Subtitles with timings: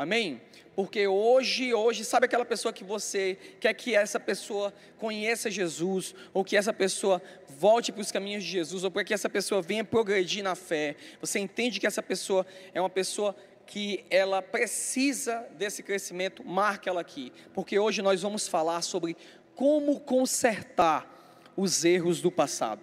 [0.00, 0.40] Amém?
[0.74, 6.42] Porque hoje, hoje, sabe aquela pessoa que você quer que essa pessoa conheça Jesus, ou
[6.42, 9.84] que essa pessoa volte para os caminhos de Jesus, ou para que essa pessoa venha
[9.84, 10.96] progredir na fé.
[11.20, 13.36] Você entende que essa pessoa é uma pessoa
[13.66, 19.18] que ela precisa desse crescimento, marque ela aqui, porque hoje nós vamos falar sobre
[19.54, 21.06] como consertar
[21.54, 22.80] os erros do passado.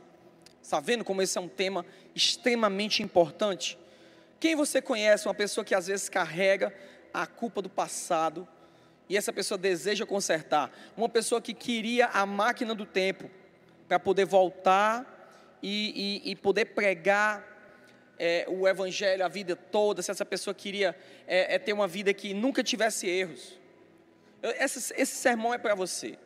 [0.62, 3.76] Está vendo como esse é um tema extremamente importante?
[4.40, 6.72] Quem você conhece, uma pessoa que às vezes carrega
[7.14, 8.48] a culpa do passado
[9.10, 10.72] e essa pessoa deseja consertar.
[10.96, 13.30] Uma pessoa que queria a máquina do tempo
[13.88, 17.56] para poder voltar e, e, e poder pregar
[18.20, 20.02] é, o evangelho a vida toda.
[20.02, 23.58] Se essa pessoa queria é, é ter uma vida que nunca tivesse erros.
[24.42, 26.18] Esse, esse sermão é para você.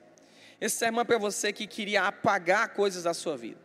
[0.59, 3.59] Esse sermão é para você que queria apagar coisas da sua vida.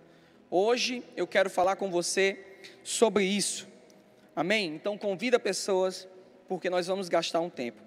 [0.51, 2.39] Hoje eu quero falar com você
[2.83, 3.67] sobre isso.
[4.35, 4.75] Amém?
[4.75, 6.07] Então convida pessoas
[6.49, 7.83] porque nós vamos gastar um tempo.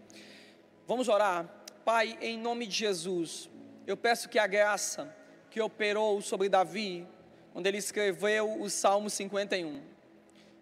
[0.88, 1.48] Vamos orar.
[1.86, 3.50] Pai, em nome de Jesus,
[3.88, 5.16] eu peço que a graça
[5.50, 7.08] que operou sobre Davi,
[7.54, 9.82] quando ele escreveu o Salmo 51,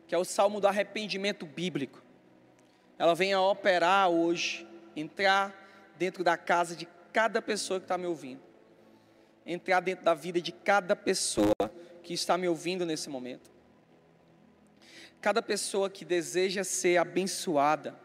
[0.07, 2.01] que é o salmo do arrependimento bíblico,
[2.97, 5.53] ela venha operar hoje, entrar
[5.97, 8.41] dentro da casa de cada pessoa que está me ouvindo,
[9.45, 11.53] entrar dentro da vida de cada pessoa
[12.01, 13.56] que está me ouvindo nesse momento
[15.21, 17.99] cada pessoa que deseja ser abençoada.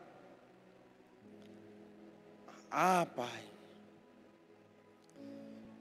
[2.71, 3.45] Ah, Pai,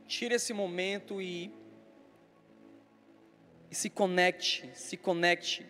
[0.05, 1.51] tire esse momento e,
[3.69, 5.65] e se conecte, se conecte.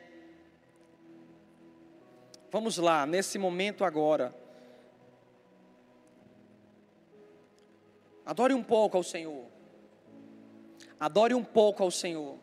[2.50, 4.36] Vamos lá, nesse momento agora.
[8.26, 9.46] Adore um pouco ao Senhor.
[11.00, 12.38] Adore um pouco ao Senhor.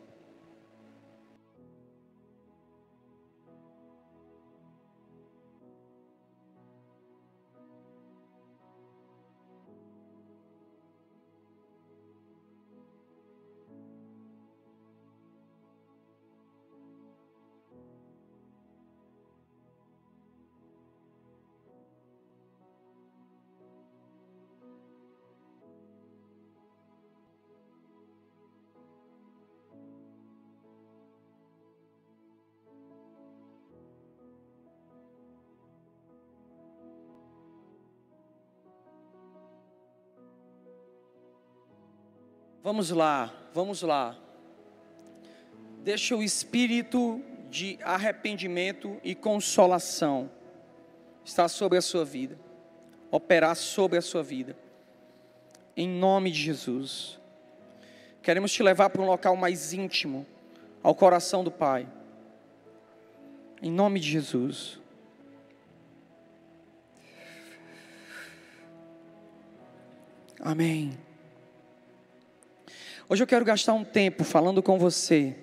[42.69, 44.15] Vamos lá, vamos lá.
[45.83, 47.19] Deixa o espírito
[47.49, 50.29] de arrependimento e consolação
[51.25, 52.37] estar sobre a sua vida,
[53.09, 54.55] operar sobre a sua vida.
[55.75, 57.19] Em nome de Jesus.
[58.21, 60.23] Queremos te levar para um local mais íntimo,
[60.83, 61.87] ao coração do Pai.
[63.63, 64.79] Em nome de Jesus.
[70.39, 71.08] Amém.
[73.11, 75.35] Hoje eu quero gastar um tempo falando com você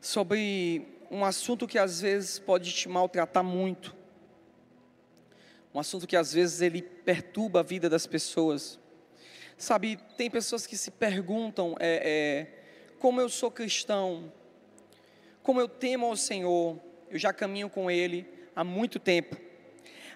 [0.00, 3.94] sobre um assunto que às vezes pode te maltratar muito.
[5.74, 8.78] Um assunto que às vezes ele perturba a vida das pessoas.
[9.58, 14.32] Sabe, tem pessoas que se perguntam é, é, como eu sou cristão,
[15.42, 18.26] como eu temo ao Senhor, eu já caminho com Ele
[18.56, 19.36] há muito tempo,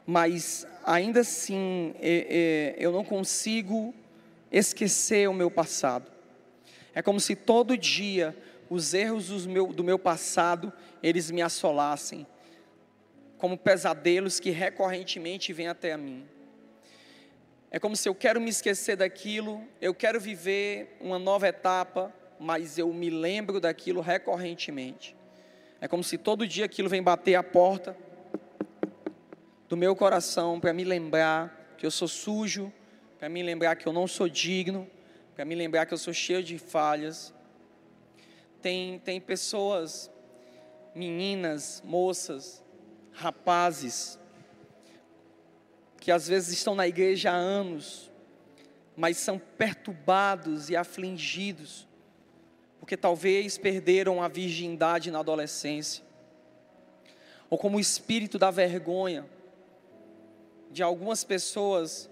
[0.06, 3.94] mas ainda assim é, é eu não consigo
[4.53, 6.11] esquecer o meu passado.
[6.95, 8.37] É como se todo dia
[8.69, 12.27] os erros do meu, do meu passado, eles me assolassem,
[13.39, 16.27] como pesadelos que recorrentemente vêm até a mim.
[17.71, 22.79] É como se eu quero me esquecer daquilo, eu quero viver uma nova etapa, mas
[22.79, 25.17] eu me lembro daquilo recorrentemente.
[25.81, 27.97] É como se todo dia aquilo vem bater a porta
[29.69, 32.73] do meu coração para me lembrar que eu sou sujo,
[33.22, 34.84] para me lembrar que eu não sou digno,
[35.33, 37.33] para me lembrar que eu sou cheio de falhas.
[38.60, 40.10] Tem, tem pessoas,
[40.93, 42.65] meninas, moças,
[43.12, 44.19] rapazes,
[46.01, 48.10] que às vezes estão na igreja há anos,
[48.97, 51.86] mas são perturbados e afligidos,
[52.80, 56.03] porque talvez perderam a virgindade na adolescência,
[57.48, 59.24] ou como o espírito da vergonha
[60.72, 62.10] de algumas pessoas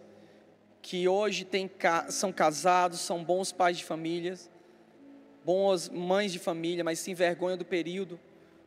[0.82, 1.70] que hoje tem,
[2.08, 4.50] são casados, são bons pais de famílias,
[5.44, 8.18] boas mães de família, mas se envergonham do período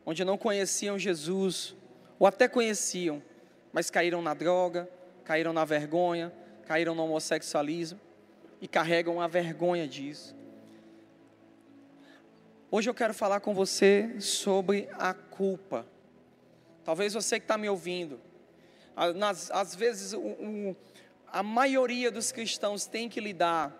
[0.06, 1.74] onde não conheciam Jesus,
[2.18, 3.22] ou até conheciam,
[3.72, 4.88] mas caíram na droga,
[5.24, 6.32] caíram na vergonha,
[6.66, 7.98] caíram no homossexualismo
[8.60, 10.36] e carregam a vergonha disso.
[12.70, 15.86] Hoje eu quero falar com você sobre a culpa.
[16.84, 18.20] Talvez você que está me ouvindo.
[19.50, 20.76] Às vezes, o,
[21.34, 23.74] a maioria dos cristãos tem que lidar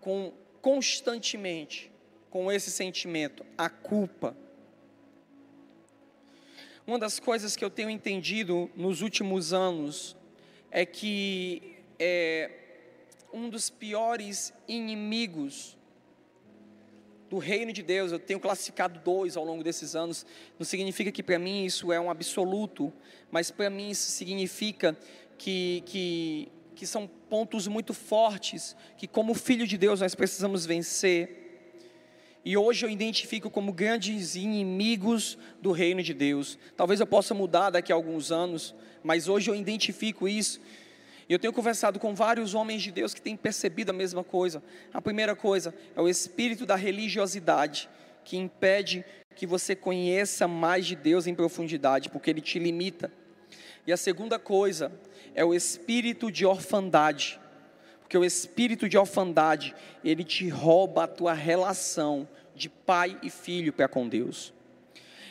[0.00, 1.92] com constantemente
[2.30, 4.34] com esse sentimento, a culpa.
[6.86, 10.16] Uma das coisas que eu tenho entendido nos últimos anos
[10.70, 12.50] é que é,
[13.34, 15.76] um dos piores inimigos
[17.28, 20.24] do reino de Deus, eu tenho classificado dois ao longo desses anos,
[20.58, 22.90] não significa que para mim isso é um absoluto,
[23.30, 24.96] mas para mim isso significa
[25.36, 31.40] que, que, que são pontos muito fortes, que como filho de Deus nós precisamos vencer.
[32.44, 36.58] E hoje eu identifico como grandes inimigos do reino de Deus.
[36.76, 40.60] Talvez eu possa mudar daqui a alguns anos, mas hoje eu identifico isso
[41.28, 44.62] e eu tenho conversado com vários homens de Deus que têm percebido a mesma coisa.
[44.92, 47.88] A primeira coisa é o espírito da religiosidade,
[48.24, 49.04] que impede
[49.34, 53.10] que você conheça mais de Deus em profundidade, porque ele te limita.
[53.86, 54.92] E a segunda coisa
[55.34, 57.40] é o espírito de orfandade,
[58.00, 63.72] porque o espírito de orfandade, ele te rouba a tua relação de pai e filho
[63.72, 64.54] para com Deus.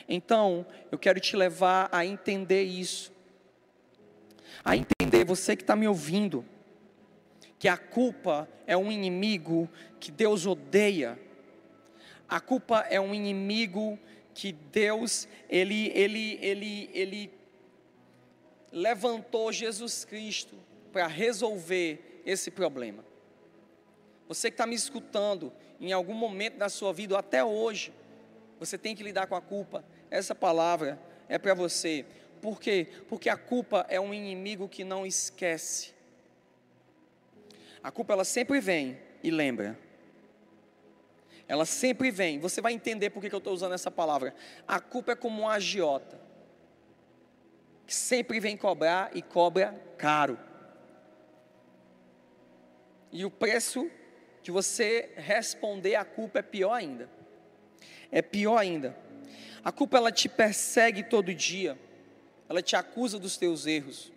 [0.07, 3.13] Então, eu quero te levar a entender isso
[4.63, 6.45] a entender, você que está me ouvindo,
[7.59, 11.19] que a culpa é um inimigo que Deus odeia.
[12.27, 13.99] A culpa é um inimigo
[14.33, 17.31] que Deus, ele, ele, ele, ele
[18.73, 20.57] levantou Jesus Cristo
[20.91, 23.05] para resolver esse problema.
[24.27, 27.93] Você que está me escutando, em algum momento da sua vida, ou até hoje,
[28.59, 29.85] você tem que lidar com a culpa.
[30.09, 30.99] Essa palavra
[31.29, 32.05] é para você.
[32.41, 32.87] Por quê?
[33.07, 35.93] Porque a culpa é um inimigo que não esquece.
[37.83, 39.77] A culpa ela sempre vem e lembra.
[41.47, 42.39] Ela sempre vem.
[42.39, 44.33] Você vai entender por que eu estou usando essa palavra.
[44.67, 46.22] A culpa é como um agiota.
[47.85, 50.39] Que sempre vem cobrar e cobra caro.
[53.11, 53.89] E o preço
[54.41, 57.09] de você responder à culpa é pior ainda.
[58.11, 58.97] É pior ainda.
[59.63, 61.77] A culpa ela te persegue todo dia
[62.53, 64.11] ela te acusa dos teus erros.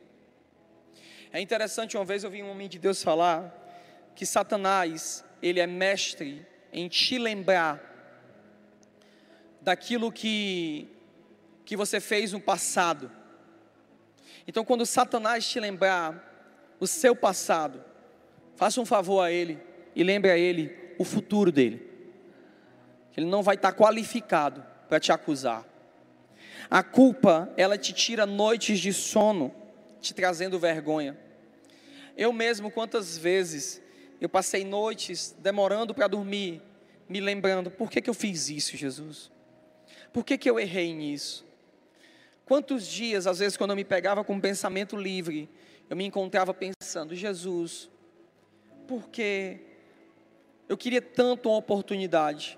[1.32, 3.50] É interessante, uma vez eu vi um homem de Deus falar
[4.14, 7.80] que Satanás, ele é mestre em te lembrar
[9.60, 10.86] daquilo que,
[11.64, 13.10] que você fez no passado.
[14.46, 17.82] Então, quando Satanás te lembrar o seu passado,
[18.54, 19.58] faça um favor a ele
[19.94, 21.86] e lembre a ele o futuro dele.
[23.16, 25.64] Ele não vai estar qualificado para te acusar.
[26.70, 29.54] A culpa, ela te tira noites de sono,
[30.00, 31.16] te trazendo vergonha.
[32.16, 33.82] Eu mesmo, quantas vezes
[34.20, 36.62] eu passei noites demorando para dormir,
[37.08, 39.30] me lembrando: por que, que eu fiz isso, Jesus?
[40.12, 41.45] Por que, que eu errei nisso?
[42.46, 45.50] Quantos dias, às vezes, quando eu me pegava com um pensamento livre,
[45.90, 47.90] eu me encontrava pensando: Jesus,
[48.86, 49.58] por que
[50.68, 52.56] eu queria tanto uma oportunidade?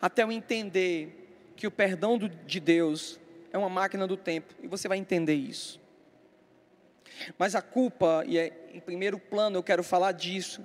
[0.00, 3.18] Até eu entender que o perdão de Deus
[3.52, 5.80] é uma máquina do tempo, e você vai entender isso.
[7.36, 10.64] Mas a culpa, e é, em primeiro plano eu quero falar disso,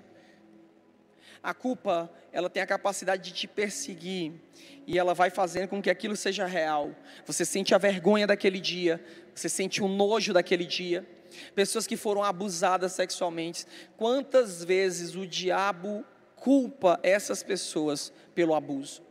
[1.44, 4.34] a culpa, ela tem a capacidade de te perseguir,
[4.86, 6.96] e ela vai fazendo com que aquilo seja real.
[7.26, 9.04] Você sente a vergonha daquele dia,
[9.34, 11.08] você sente o nojo daquele dia.
[11.56, 16.06] Pessoas que foram abusadas sexualmente, quantas vezes o diabo
[16.36, 19.02] culpa essas pessoas pelo abuso?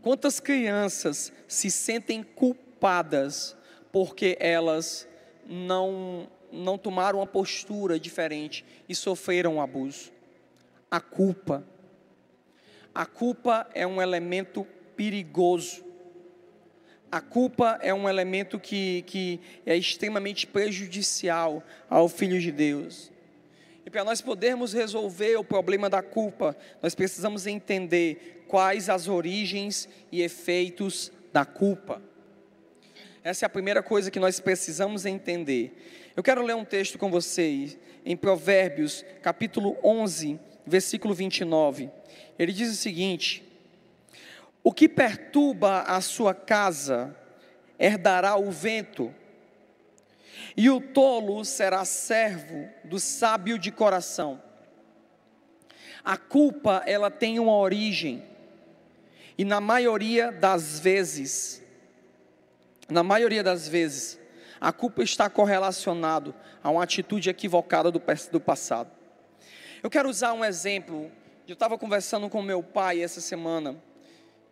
[0.00, 3.56] Quantas crianças se sentem culpadas
[3.92, 5.06] porque elas
[5.46, 10.10] não, não tomaram uma postura diferente e sofreram um abuso?
[10.90, 11.64] A culpa.
[12.94, 15.84] A culpa é um elemento perigoso.
[17.10, 23.10] A culpa é um elemento que, que é extremamente prejudicial ao Filho de Deus.
[23.86, 29.88] E para nós podermos resolver o problema da culpa, nós precisamos entender quais as origens
[30.12, 32.02] e efeitos da culpa.
[33.24, 36.07] Essa é a primeira coisa que nós precisamos entender.
[36.18, 41.88] Eu quero ler um texto com vocês em Provérbios, capítulo 11, versículo 29.
[42.36, 43.44] Ele diz o seguinte:
[44.64, 47.16] O que perturba a sua casa
[47.78, 49.14] herdará o vento,
[50.56, 54.42] e o tolo será servo do sábio de coração.
[56.04, 58.24] A culpa, ela tem uma origem.
[59.38, 61.62] E na maioria das vezes,
[62.88, 64.17] na maioria das vezes,
[64.60, 68.90] a culpa está correlacionado a uma atitude equivocada do, do passado.
[69.82, 71.10] Eu quero usar um exemplo.
[71.46, 73.80] Eu estava conversando com meu pai essa semana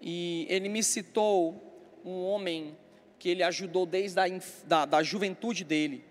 [0.00, 2.76] e ele me citou um homem
[3.18, 4.26] que ele ajudou desde a
[4.64, 6.04] da, da juventude dele.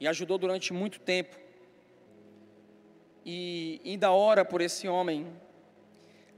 [0.00, 1.36] E ajudou durante muito tempo.
[3.24, 5.26] E ainda ora por esse homem.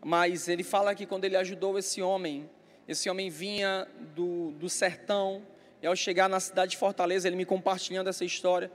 [0.04, 2.50] Mas ele fala que quando ele ajudou esse homem,
[2.86, 5.42] esse homem vinha do, do sertão,
[5.84, 8.72] e ao chegar na cidade de Fortaleza, ele me compartilhando essa história,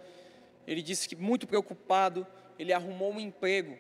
[0.68, 2.28] ele disse que muito preocupado,
[2.60, 3.76] ele arrumou um emprego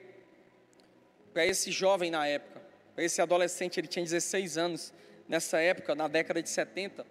[1.31, 2.59] para esse jovem na época,
[2.95, 4.91] para esse adolescente, ele tinha 16 anos,
[5.27, 7.05] nessa época, na década de 70,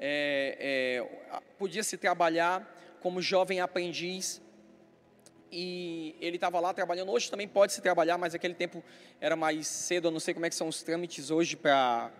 [0.00, 4.42] é, é, podia se trabalhar como jovem aprendiz
[5.52, 7.12] e ele estava lá trabalhando.
[7.12, 8.82] Hoje também pode se trabalhar, mas aquele tempo
[9.20, 10.08] era mais cedo.
[10.08, 12.10] Eu não sei como é que são os trâmites hoje para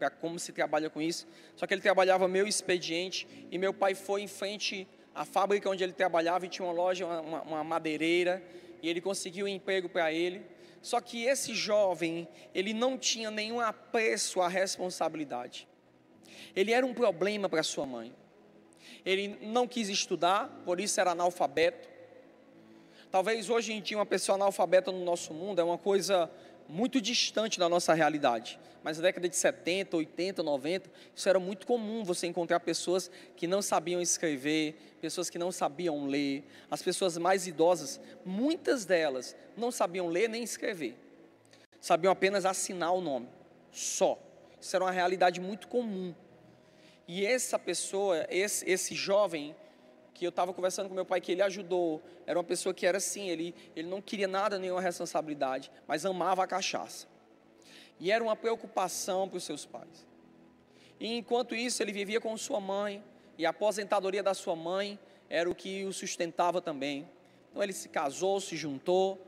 [0.00, 1.28] para como se trabalha com isso.
[1.54, 5.84] Só que ele trabalhava meu expediente e meu pai foi em frente à fábrica onde
[5.84, 8.42] ele trabalhava e tinha uma loja, uma, uma madeireira
[8.82, 10.40] e ele conseguiu um emprego para ele.
[10.80, 15.68] Só que esse jovem, ele não tinha nenhum apreço à responsabilidade.
[16.56, 18.10] Ele era um problema para sua mãe.
[19.04, 21.90] Ele não quis estudar, por isso era analfabeto.
[23.10, 26.30] Talvez hoje em dia uma pessoa analfabeta no nosso mundo é uma coisa
[26.70, 28.58] muito distante da nossa realidade.
[28.82, 33.46] Mas na década de 70, 80, 90, isso era muito comum você encontrar pessoas que
[33.46, 36.44] não sabiam escrever, pessoas que não sabiam ler.
[36.70, 40.96] As pessoas mais idosas, muitas delas não sabiam ler nem escrever.
[41.80, 43.28] Sabiam apenas assinar o nome,
[43.70, 44.18] só.
[44.60, 46.14] Isso era uma realidade muito comum.
[47.08, 49.54] E essa pessoa, esse, esse jovem,
[50.20, 52.98] que eu estava conversando com meu pai, que ele ajudou, era uma pessoa que era
[52.98, 57.06] assim, ele, ele não queria nada, nenhuma responsabilidade, mas amava a cachaça.
[57.98, 60.06] E era uma preocupação para os seus pais.
[61.00, 63.02] E enquanto isso, ele vivia com sua mãe,
[63.38, 64.98] e a aposentadoria da sua mãe
[65.30, 67.08] era o que o sustentava também.
[67.50, 69.26] Então ele se casou, se juntou,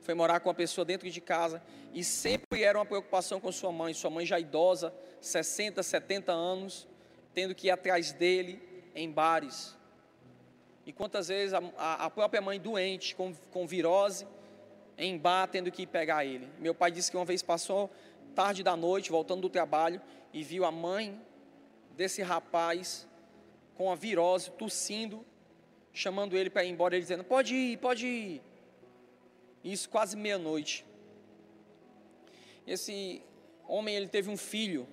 [0.00, 1.62] foi morar com uma pessoa dentro de casa,
[1.94, 6.88] e sempre era uma preocupação com sua mãe, sua mãe já idosa, 60, 70 anos,
[7.32, 8.60] tendo que ir atrás dele
[8.92, 9.75] em bares,
[10.86, 14.24] e quantas vezes a, a própria mãe doente, com, com virose,
[14.96, 16.48] em bar, tendo que ir pegar ele.
[16.60, 17.90] Meu pai disse que uma vez passou
[18.36, 20.00] tarde da noite, voltando do trabalho,
[20.32, 21.20] e viu a mãe
[21.96, 23.08] desse rapaz
[23.74, 25.26] com a virose, tossindo,
[25.92, 28.42] chamando ele para ir embora, ele dizendo: Pode ir, pode ir.
[29.64, 30.86] Isso quase meia-noite.
[32.64, 33.22] Esse
[33.66, 34.86] homem, ele teve um filho,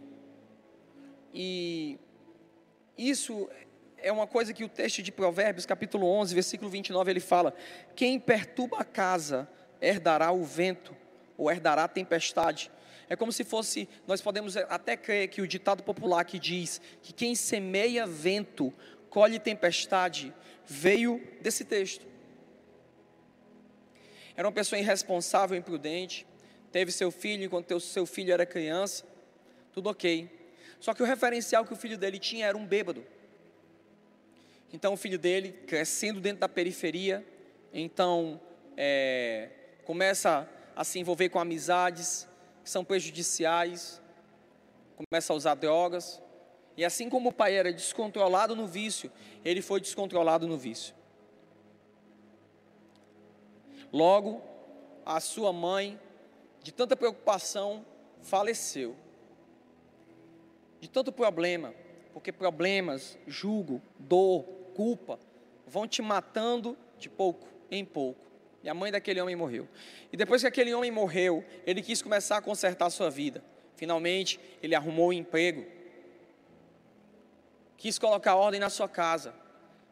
[1.32, 2.00] e
[2.98, 3.48] isso
[4.04, 7.56] é uma coisa que o texto de Provérbios, capítulo 11, versículo 29, ele fala:
[7.96, 9.50] Quem perturba a casa
[9.82, 10.96] herdará o vento,
[11.38, 12.70] ou herdará a tempestade.
[13.10, 17.14] É como se fosse, nós podemos até crer que o ditado popular que diz que
[17.14, 18.74] quem semeia vento
[19.10, 20.34] colhe tempestade,
[20.66, 22.06] veio desse texto.
[24.36, 26.26] Era uma pessoa irresponsável, imprudente,
[26.72, 29.06] teve seu filho enquanto seu filho era criança,
[29.72, 30.30] tudo ok.
[30.80, 33.06] Só que o referencial que o filho dele tinha era um bêbado.
[34.74, 37.24] Então o filho dele, crescendo dentro da periferia,
[37.72, 38.42] então
[38.76, 39.50] é,
[39.86, 42.28] começa a se envolver com amizades
[42.64, 44.02] que são prejudiciais,
[44.96, 46.20] começa a usar drogas.
[46.76, 49.12] E assim como o pai era descontrolado no vício,
[49.46, 50.96] ele foi descontrolado no vício.
[53.92, 54.42] Logo,
[55.06, 56.00] a sua mãe,
[56.64, 57.86] de tanta preocupação,
[58.24, 58.96] faleceu.
[60.82, 61.76] De tanto problema,
[62.12, 65.20] porque problemas, julgo, dor, culpa,
[65.68, 68.24] vão te matando de pouco em pouco.
[68.64, 69.68] E a mãe daquele homem morreu.
[70.12, 73.44] E depois que aquele homem morreu, ele quis começar a consertar a sua vida.
[73.76, 75.66] Finalmente, ele arrumou um emprego.
[77.76, 79.34] Quis colocar ordem na sua casa.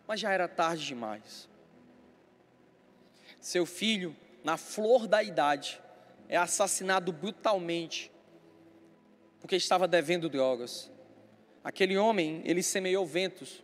[0.07, 1.49] Mas já era tarde demais.
[3.41, 5.81] Seu filho, na flor da idade,
[6.29, 8.11] é assassinado brutalmente
[9.41, 10.89] porque estava devendo drogas.
[11.63, 13.61] Aquele homem, ele semeou ventos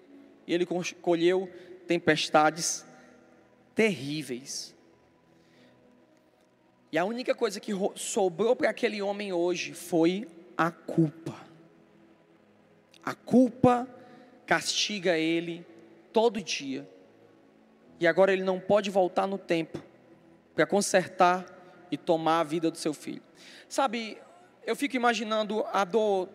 [0.47, 0.65] e ele
[1.01, 1.51] colheu
[1.85, 2.85] tempestades
[3.75, 4.73] terríveis.
[6.91, 10.27] E a única coisa que sobrou para aquele homem hoje foi
[10.57, 11.35] a culpa.
[13.03, 13.87] A culpa
[14.45, 15.65] castiga ele
[16.13, 16.89] todo dia.
[17.99, 19.83] E agora ele não pode voltar no tempo
[20.55, 21.45] para consertar
[21.91, 23.21] e tomar a vida do seu filho.
[23.67, 24.17] Sabe,
[24.65, 26.29] eu fico imaginando a dor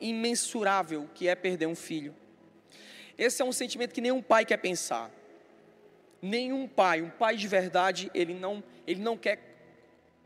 [0.00, 2.14] imensurável que é perder um filho.
[3.18, 5.10] Esse é um sentimento que nenhum pai quer pensar.
[6.22, 9.40] Nenhum pai, um pai de verdade, ele não, ele não quer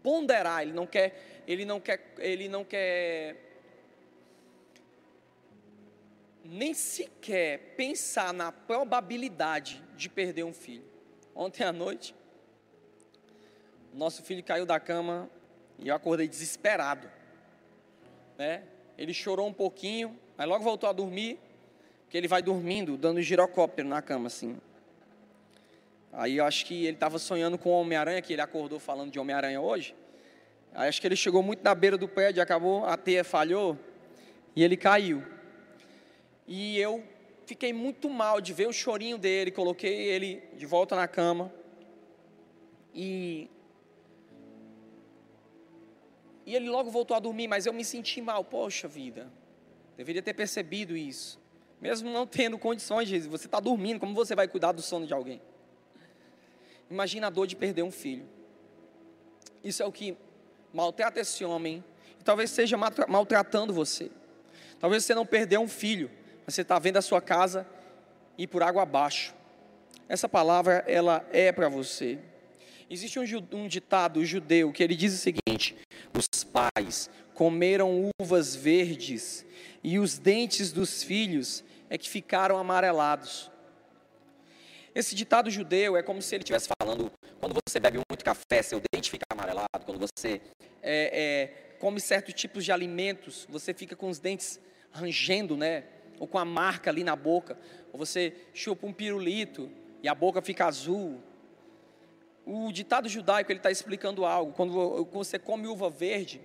[0.03, 3.37] ponderar, ele não quer, ele não quer, ele não quer
[6.45, 10.85] nem sequer pensar na probabilidade de perder um filho.
[11.35, 12.15] Ontem à noite,
[13.95, 15.31] nosso filho caiu da cama
[15.79, 17.11] e eu acordei desesperado,
[18.37, 18.65] né?
[18.99, 21.39] ele chorou um pouquinho, aí logo voltou a dormir,
[22.13, 24.59] porque ele vai dormindo, dando girocóptero na cama, assim.
[26.13, 29.19] Aí eu acho que ele estava sonhando com o Homem-Aranha, que ele acordou falando de
[29.19, 29.97] Homem-Aranha hoje.
[30.75, 33.79] Aí acho que ele chegou muito na beira do prédio, acabou, a teia falhou
[34.55, 35.23] e ele caiu.
[36.47, 37.03] E eu
[37.47, 41.51] fiquei muito mal de ver o chorinho dele, coloquei ele de volta na cama.
[42.95, 43.49] E
[46.45, 48.45] e ele logo voltou a dormir, mas eu me senti mal.
[48.45, 49.33] Poxa vida,
[49.97, 51.41] deveria ter percebido isso.
[51.83, 55.13] Mesmo não tendo condições, de você está dormindo, como você vai cuidar do sono de
[55.13, 55.43] alguém?
[56.89, 58.25] Imagina a dor de perder um filho.
[59.65, 60.17] Isso é o que
[60.73, 61.83] maltrata esse homem,
[62.21, 64.13] e talvez esteja maltratando você.
[64.79, 66.09] Talvez você não perdeu um filho,
[66.47, 67.67] mas você está vendo a sua casa
[68.39, 69.35] ir por água abaixo.
[70.09, 72.17] Essa palavra, ela é para você.
[72.89, 73.25] Existe um,
[73.55, 75.75] um ditado judeu que ele diz o seguinte:
[76.17, 79.45] os pais comeram uvas verdes
[79.83, 83.51] e os dentes dos filhos é que ficaram amarelados.
[84.95, 88.81] Esse ditado judeu é como se ele estivesse falando: quando você bebe muito café, seu
[88.91, 89.85] dente fica amarelado.
[89.85, 90.41] Quando você
[90.83, 94.59] é, é, come certos tipos de alimentos, você fica com os dentes
[94.91, 95.85] rangendo, né?
[96.19, 97.59] Ou com a marca ali na boca.
[97.93, 99.71] Ou você chupa um pirulito
[100.03, 101.23] e a boca fica azul.
[102.47, 104.55] O ditado judaico ele está explicando algo.
[104.55, 106.41] Quando você come uva verde,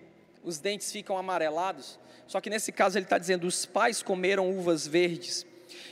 [0.47, 1.99] os dentes ficam amarelados.
[2.25, 5.45] Só que nesse caso ele está dizendo: os pais comeram uvas verdes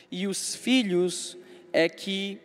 [0.10, 1.38] e os filhos
[1.74, 2.40] é que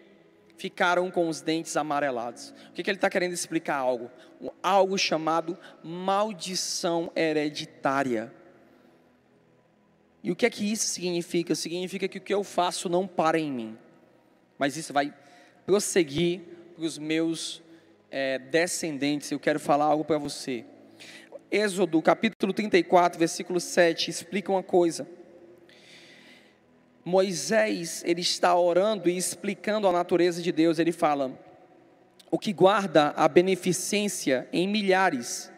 [0.56, 2.52] ficaram com os dentes amarelados.
[2.68, 3.76] O que, que ele está querendo explicar?
[3.76, 4.10] Algo,
[4.60, 8.34] algo chamado maldição hereditária.
[10.22, 11.54] E o que é que isso significa?
[11.54, 13.78] Significa que o que eu faço não para em mim,
[14.58, 15.14] mas isso vai
[15.64, 16.40] prosseguir
[16.74, 17.62] para os meus
[18.10, 19.30] é, descendentes.
[19.30, 20.66] Eu quero falar algo para você.
[21.52, 25.08] Êxodo capítulo 34, versículo 7, explica uma coisa.
[27.04, 31.36] Moisés, ele está orando e explicando a natureza de Deus, ele fala:
[32.30, 35.50] o que guarda a beneficência em milhares,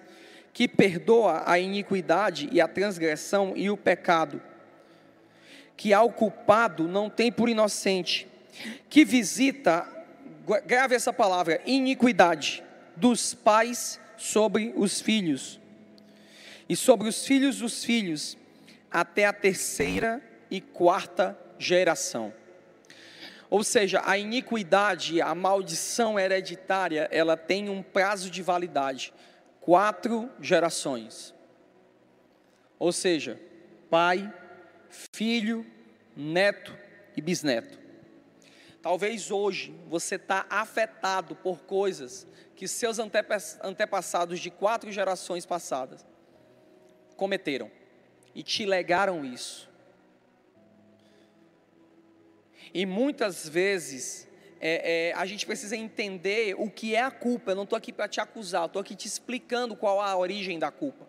[0.55, 4.41] que perdoa a iniquidade e a transgressão e o pecado,
[5.77, 8.27] que ao culpado não tem por inocente,
[8.89, 9.87] que visita,
[10.65, 12.65] grave essa palavra, iniquidade
[12.97, 15.61] dos pais sobre os filhos,
[16.73, 18.35] e sobre os filhos dos filhos,
[18.91, 22.33] até a terceira e quarta geração.
[23.51, 29.13] Ou seja, a iniquidade, a maldição hereditária, ela tem um prazo de validade,
[29.61, 31.35] quatro gerações.
[32.79, 33.39] Ou seja,
[33.91, 34.33] pai,
[35.15, 35.67] filho,
[36.17, 36.75] neto
[37.15, 37.79] e bisneto.
[38.81, 46.11] Talvez hoje você está afetado por coisas que seus antepassados de quatro gerações passadas
[47.17, 47.71] cometeram
[48.35, 49.71] e te legaram isso.
[52.75, 54.29] E muitas vezes
[54.61, 57.51] é, é, a gente precisa entender o que é a culpa.
[57.51, 60.71] Eu não estou aqui para te acusar, estou aqui te explicando qual a origem da
[60.71, 61.07] culpa.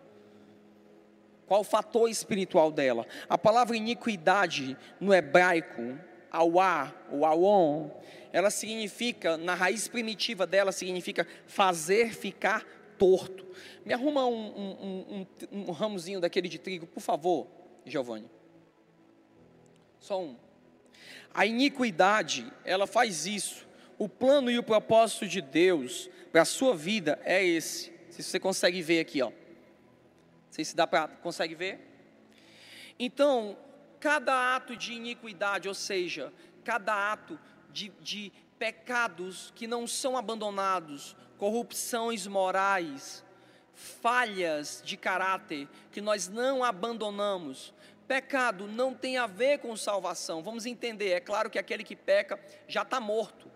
[1.46, 3.06] Qual o fator espiritual dela.
[3.28, 5.98] A palavra iniquidade no hebraico,
[6.30, 7.90] awá, ou awon,
[8.32, 12.66] ela significa, na raiz primitiva dela, significa fazer ficar
[12.98, 13.46] torto.
[13.84, 17.46] Me arruma um, um, um, um ramozinho daquele de trigo, por favor,
[17.84, 18.30] Giovanni.
[20.00, 20.36] Só um.
[21.32, 23.66] A iniquidade, ela faz isso.
[23.98, 27.92] O plano e o propósito de Deus para a sua vida é esse.
[28.10, 29.30] Se você consegue ver aqui, ó.
[29.30, 29.34] Não
[30.50, 31.80] sei se dá para consegue ver.
[32.98, 33.56] Então,
[33.98, 37.38] cada ato de iniquidade, ou seja, cada ato
[37.72, 43.24] de, de pecados que não são abandonados, corrupções morais,
[43.74, 47.74] falhas de caráter que nós não abandonamos.
[48.06, 50.42] Pecado não tem a ver com salvação.
[50.42, 53.50] Vamos entender, é claro que aquele que peca já está morto,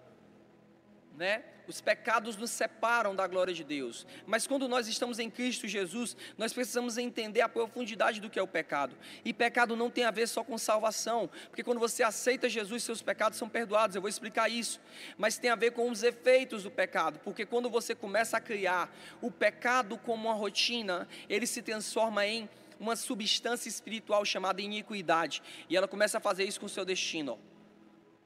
[1.19, 1.43] né?
[1.67, 4.07] Os pecados nos separam da glória de Deus.
[4.27, 8.43] Mas quando nós estamos em Cristo Jesus, nós precisamos entender a profundidade do que é
[8.43, 8.97] o pecado.
[9.23, 13.03] E pecado não tem a ver só com salvação, porque quando você aceita Jesus, seus
[13.03, 13.97] pecados são perdoados.
[13.97, 14.81] Eu vou explicar isso.
[15.19, 18.91] Mas tem a ver com os efeitos do pecado, porque quando você começa a criar
[19.21, 22.49] o pecado como uma rotina, ele se transforma em
[22.81, 25.43] uma substância espiritual chamada iniquidade.
[25.69, 27.39] E ela começa a fazer isso com o seu destino.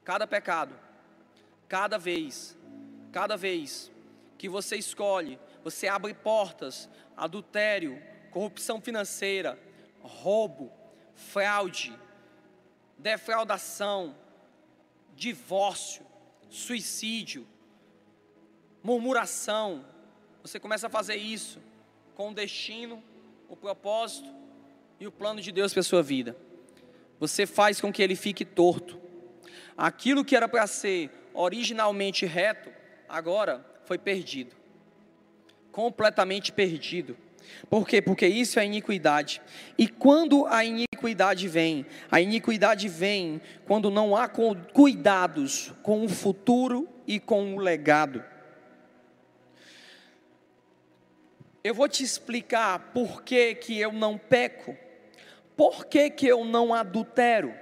[0.03, 0.79] Cada pecado,
[1.67, 2.55] cada vez
[3.13, 3.91] Cada vez
[4.39, 9.57] que você escolhe, você abre portas, adultério, corrupção financeira,
[10.01, 10.71] roubo,
[11.13, 11.93] fraude,
[12.97, 14.15] defraudação,
[15.15, 16.03] divórcio,
[16.49, 17.47] suicídio,
[18.81, 19.85] murmuração.
[20.41, 21.61] Você começa a fazer isso
[22.15, 23.01] com o destino,
[23.47, 24.33] o propósito
[24.99, 26.35] e o plano de Deus para a sua vida.
[27.19, 28.99] Você faz com que ele fique torto.
[29.77, 34.55] Aquilo que era para ser originalmente reto, agora foi perdido.
[35.71, 37.17] Completamente perdido.
[37.69, 38.01] Por quê?
[38.01, 39.41] Porque isso é iniquidade.
[39.77, 44.29] E quando a iniquidade vem, a iniquidade vem quando não há
[44.73, 48.23] cuidados com o futuro e com o legado.
[51.63, 54.77] Eu vou te explicar por que, que eu não peco,
[55.55, 57.53] por que, que eu não adultero.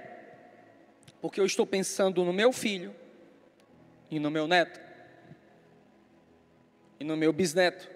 [1.20, 2.94] Porque eu estou pensando no meu filho
[4.10, 4.91] e no meu neto
[7.02, 7.90] e no meu bisneto.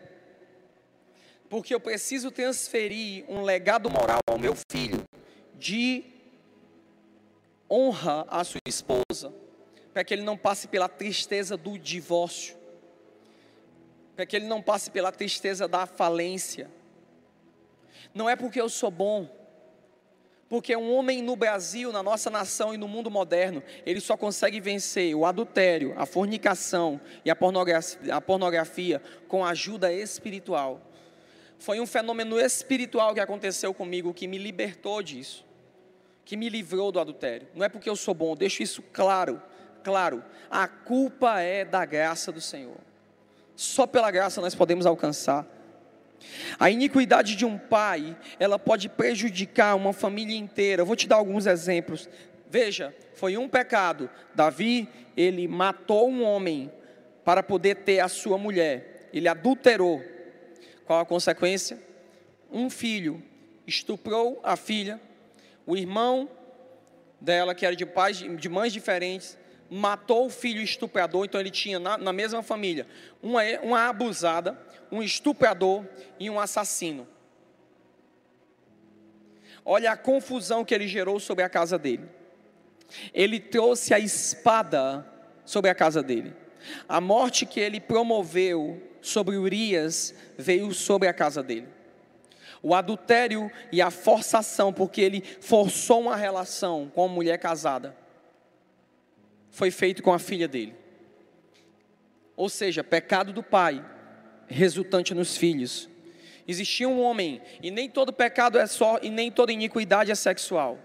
[1.48, 5.04] Porque eu preciso transferir um legado moral ao meu filho
[5.54, 6.04] de
[7.70, 9.32] honra à sua esposa,
[9.92, 12.56] para que ele não passe pela tristeza do divórcio,
[14.16, 16.68] para que ele não passe pela tristeza da falência.
[18.12, 19.30] Não é porque eu sou bom,
[20.48, 24.60] porque um homem no Brasil, na nossa nação e no mundo moderno, ele só consegue
[24.60, 30.80] vencer o adultério, a fornicação e a pornografia, a pornografia com ajuda espiritual.
[31.58, 35.44] Foi um fenômeno espiritual que aconteceu comigo que me libertou disso,
[36.24, 37.48] que me livrou do adultério.
[37.54, 39.42] Não é porque eu sou bom, deixo isso claro,
[39.82, 40.22] claro.
[40.48, 42.78] A culpa é da graça do Senhor.
[43.56, 45.46] Só pela graça nós podemos alcançar.
[46.58, 50.82] A iniquidade de um pai, ela pode prejudicar uma família inteira.
[50.82, 52.08] Eu vou te dar alguns exemplos.
[52.48, 54.10] Veja, foi um pecado.
[54.34, 56.70] Davi, ele matou um homem
[57.24, 59.08] para poder ter a sua mulher.
[59.12, 60.02] Ele adulterou.
[60.84, 61.78] Qual a consequência?
[62.50, 63.22] Um filho
[63.66, 65.00] estuprou a filha.
[65.66, 66.28] O irmão
[67.20, 69.36] dela, que era de pais de mães diferentes,
[69.70, 72.86] matou o filho estuprador, então ele tinha na, na mesma família
[73.22, 74.56] uma, uma abusada,
[74.90, 75.84] um estuprador
[76.18, 77.06] e um assassino.
[79.64, 82.08] Olha a confusão que ele gerou sobre a casa dele.
[83.12, 85.06] Ele trouxe a espada
[85.44, 86.34] sobre a casa dele.
[86.88, 91.68] A morte que ele promoveu sobre Urias veio sobre a casa dele.
[92.62, 97.96] O adultério e a forçação, porque ele forçou uma relação com uma mulher casada
[99.56, 100.76] foi feito com a filha dele.
[102.36, 103.82] Ou seja, pecado do pai,
[104.48, 105.88] resultante nos filhos.
[106.46, 110.78] Existia um homem, e nem todo pecado é só, e nem toda iniquidade é sexual.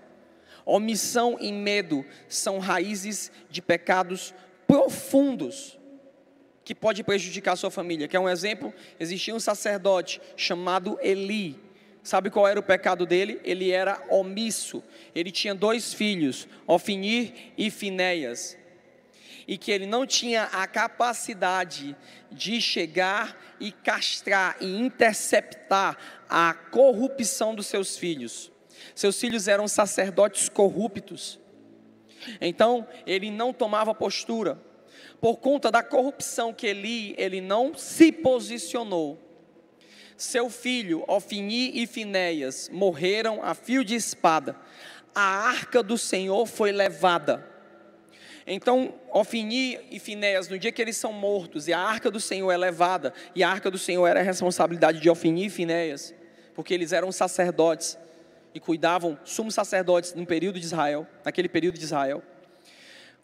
[0.65, 4.33] Omissão e medo são raízes de pecados
[4.67, 5.77] profundos
[6.63, 8.07] que pode prejudicar a sua família.
[8.07, 8.73] Quer um exemplo?
[8.99, 11.59] Existia um sacerdote chamado Eli.
[12.03, 13.39] Sabe qual era o pecado dele?
[13.43, 14.83] Ele era omisso.
[15.13, 18.57] Ele tinha dois filhos, Ofinir e Finéias
[19.51, 21.93] e que ele não tinha a capacidade
[22.31, 25.97] de chegar e castrar e interceptar
[26.29, 28.49] a corrupção dos seus filhos.
[28.95, 31.37] Seus filhos eram sacerdotes corruptos.
[32.39, 34.57] Então, ele não tomava postura.
[35.19, 39.19] Por conta da corrupção que ele, ele não se posicionou.
[40.15, 44.55] Seu filho, Ofini e Finéias, morreram a fio de espada.
[45.13, 47.50] A arca do Senhor foi levada
[48.53, 52.51] então, Ofini e Finéas, no dia que eles são mortos e a arca do Senhor
[52.51, 56.13] é levada, e a arca do Senhor era a responsabilidade de Ofini e Finéas,
[56.53, 57.97] porque eles eram sacerdotes
[58.53, 62.21] e cuidavam, sumos sacerdotes no período de Israel, naquele período de Israel.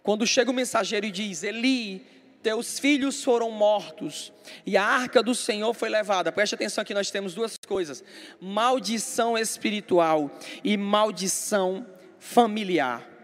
[0.02, 2.08] Quando chega o mensageiro e diz: Eli,
[2.42, 4.32] teus filhos foram mortos
[4.66, 6.32] e a arca do Senhor foi levada.
[6.32, 8.02] Preste atenção aqui, nós temos duas coisas:
[8.40, 10.32] maldição espiritual
[10.64, 11.86] e maldição
[12.18, 13.17] familiar.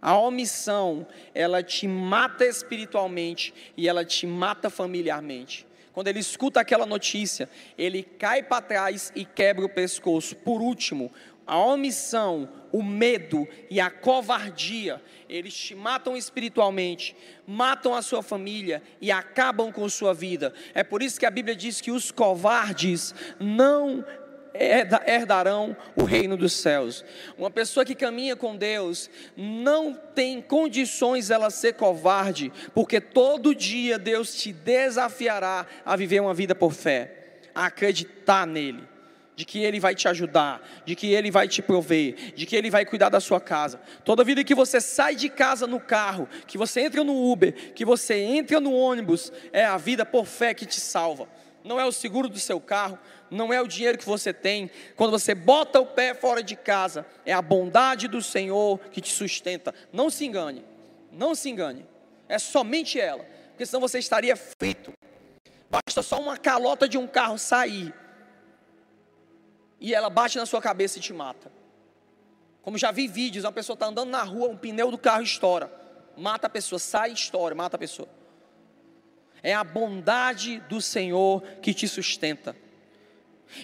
[0.00, 5.66] A omissão, ela te mata espiritualmente e ela te mata familiarmente.
[5.92, 10.36] Quando ele escuta aquela notícia, ele cai para trás e quebra o pescoço.
[10.36, 11.10] Por último,
[11.48, 18.82] a omissão, o medo e a covardia, eles te matam espiritualmente, matam a sua família
[19.00, 20.52] e acabam com sua vida.
[20.74, 24.04] É por isso que a Bíblia diz que os covardes não
[24.54, 27.04] herdarão o reino dos céus.
[27.36, 33.98] Uma pessoa que caminha com Deus não tem condições ela ser covarde, porque todo dia
[33.98, 38.82] Deus te desafiará a viver uma vida por fé, a acreditar nele.
[39.36, 42.70] De que Ele vai te ajudar, de que Ele vai te prover, de que Ele
[42.70, 43.80] vai cuidar da sua casa.
[44.04, 47.84] Toda vida que você sai de casa no carro, que você entra no Uber, que
[47.84, 51.28] você entra no ônibus, é a vida por fé que te salva.
[51.62, 52.98] Não é o seguro do seu carro,
[53.30, 54.70] não é o dinheiro que você tem.
[54.96, 59.12] Quando você bota o pé fora de casa, é a bondade do Senhor que te
[59.12, 59.74] sustenta.
[59.92, 60.64] Não se engane,
[61.12, 61.86] não se engane.
[62.28, 64.92] É somente ela, porque senão você estaria frito.
[65.70, 67.94] Basta só uma calota de um carro sair.
[69.80, 71.52] e ela bate na sua cabeça e te mata.
[72.62, 75.72] Como já vi vídeos, uma pessoa está andando na rua, um pneu do carro estoura,
[76.16, 78.08] mata a pessoa, sai e estoura, mata a pessoa.
[79.42, 82.56] É a bondade do Senhor que te sustenta.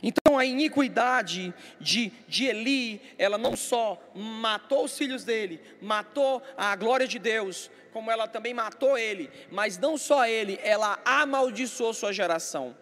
[0.02, 6.74] Então a iniquidade de, de Eli, ela não só matou os filhos dele, matou a
[6.76, 12.12] glória de Deus, como ela também matou ele, mas não só ele, ela amaldiçoou sua
[12.12, 12.76] geração.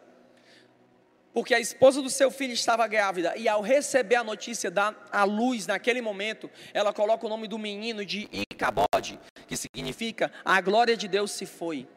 [1.32, 5.24] Porque a esposa do seu filho estava grávida e ao receber a notícia da a
[5.24, 10.96] luz naquele momento, ela coloca o nome do menino de Icabode, que significa a glória
[10.96, 11.88] de Deus se foi.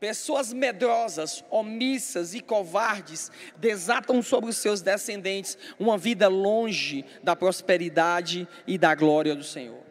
[0.00, 8.46] Pessoas medrosas, omissas e covardes desatam sobre os seus descendentes uma vida longe da prosperidade
[8.66, 9.82] e da glória do Senhor.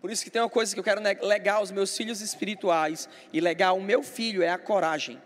[0.00, 3.40] Por isso que tem uma coisa que eu quero legar aos meus filhos espirituais e
[3.40, 5.20] legar ao meu filho é a coragem.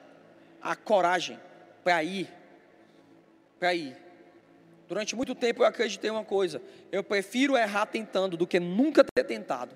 [0.61, 1.41] A coragem
[1.83, 2.29] para ir.
[3.59, 3.97] Para ir.
[4.87, 6.61] Durante muito tempo eu acreditei uma coisa:
[6.93, 9.75] eu prefiro errar tentando do que nunca ter tentado.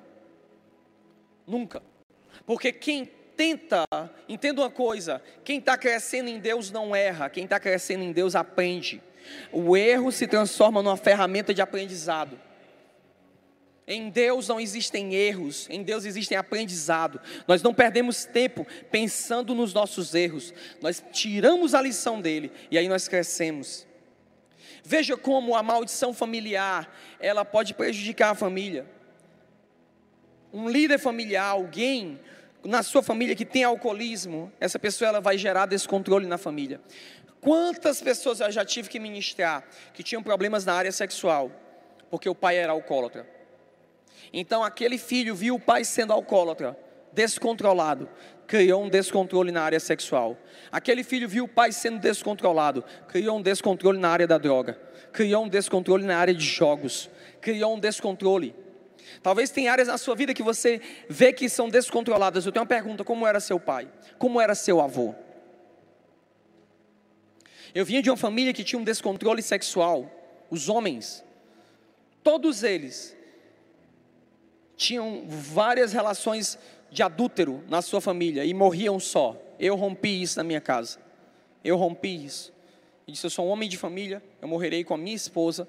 [1.47, 1.83] Nunca.
[2.45, 3.85] Porque quem tenta,
[4.29, 8.35] entenda uma coisa: quem está crescendo em Deus não erra, quem está crescendo em Deus
[8.35, 9.03] aprende.
[9.53, 12.39] O erro se transforma numa ferramenta de aprendizado.
[13.87, 17.21] Em Deus não existem erros, em Deus existem aprendizado.
[17.49, 22.89] Nós não perdemos tempo pensando nos nossos erros, nós tiramos a lição dele e aí
[22.89, 23.87] nós crescemos.
[24.85, 28.87] Veja como a maldição familiar, ela pode prejudicar a família.
[30.53, 32.21] Um líder familiar, alguém
[32.65, 36.81] na sua família que tem alcoolismo, essa pessoa ela vai gerar descontrole na família.
[37.41, 41.51] Quantas pessoas eu já tive que ministrar que tinham problemas na área sexual,
[42.11, 43.27] porque o pai era alcoólatra.
[44.33, 46.77] Então aquele filho viu o pai sendo alcoólatra,
[47.13, 48.09] descontrolado,
[48.47, 50.37] criou um descontrole na área sexual.
[50.71, 54.79] Aquele filho viu o pai sendo descontrolado, criou um descontrole na área da droga,
[55.13, 57.09] criou um descontrole na área de jogos,
[57.41, 58.55] criou um descontrole.
[59.23, 62.47] Talvez tenha áreas na sua vida que você vê que são descontroladas.
[62.47, 63.89] Eu tenho uma pergunta: como era seu pai?
[64.19, 65.15] Como era seu avô?
[67.75, 70.11] Eu vinha de uma família que tinha um descontrole sexual.
[70.51, 71.25] Os homens,
[72.23, 73.17] todos eles,
[74.77, 76.59] tinham várias relações
[76.91, 79.41] de adúltero na sua família e morriam só.
[79.59, 80.99] Eu rompi isso na minha casa.
[81.63, 82.53] Eu rompi isso.
[83.07, 85.69] E disse: Eu sou um homem de família, eu morrerei com a minha esposa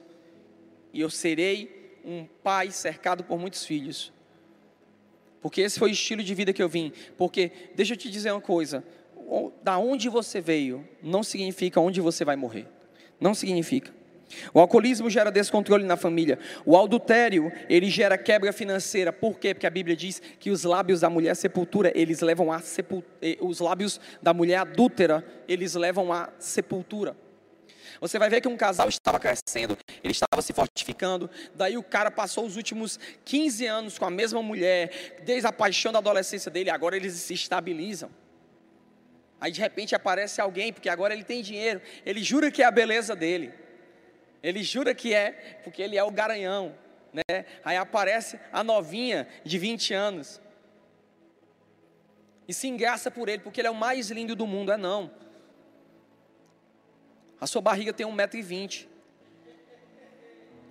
[0.94, 4.12] e eu serei um pai cercado por muitos filhos.
[5.42, 6.92] Porque esse foi o estilo de vida que eu vim.
[7.18, 8.84] Porque, deixa eu te dizer uma coisa:
[9.64, 12.68] da onde você veio não significa onde você vai morrer.
[13.20, 13.92] Não significa.
[14.54, 16.40] O alcoolismo gera descontrole na família.
[16.66, 19.12] O adultério, ele gera quebra financeira.
[19.12, 19.54] Por quê?
[19.54, 23.12] Porque a Bíblia diz que os lábios da mulher sepultura, eles levam a sepultura.
[23.22, 27.16] Eh, os lábios da mulher adúltera, eles levam a sepultura.
[28.02, 31.30] Você vai ver que um casal estava crescendo, ele estava se fortificando.
[31.54, 35.92] Daí o cara passou os últimos 15 anos com a mesma mulher, desde a paixão
[35.92, 38.10] da adolescência dele, agora eles se estabilizam.
[39.40, 42.72] Aí de repente aparece alguém, porque agora ele tem dinheiro, ele jura que é a
[42.72, 43.54] beleza dele.
[44.42, 46.76] Ele jura que é, porque ele é o garanhão,
[47.14, 47.46] né?
[47.64, 50.42] Aí aparece a novinha de 20 anos.
[52.48, 55.12] E se engraça por ele, porque ele é o mais lindo do mundo, é não.
[57.42, 58.86] A sua barriga tem 1,20m.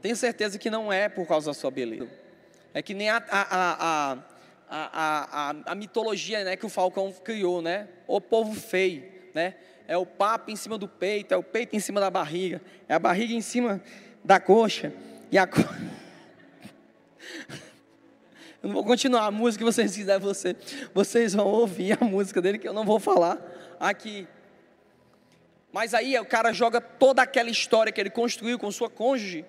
[0.01, 2.09] Tenho certeza que não é por causa da sua beleza.
[2.73, 4.19] É que nem a, a,
[4.71, 7.89] a, a, mitologia né, que o Falcão criou, né?
[8.07, 9.05] O povo feio,
[9.35, 9.57] né?
[9.89, 12.95] É o papo em cima do peito, é o peito em cima da barriga, é
[12.95, 13.83] a barriga em cima
[14.25, 14.93] da coxa.
[15.33, 15.61] E a co...
[18.63, 20.55] Eu não vou continuar a música, vocês quiserem, você,
[20.93, 23.39] vocês vão ouvir a música dele, que eu não vou falar
[23.81, 24.29] aqui.
[25.73, 29.45] Mas aí o cara joga toda aquela história que ele construiu com sua cônjuge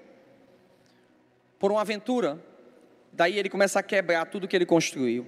[1.57, 2.39] por uma aventura.
[3.11, 5.27] Daí ele começa a quebrar tudo que ele construiu.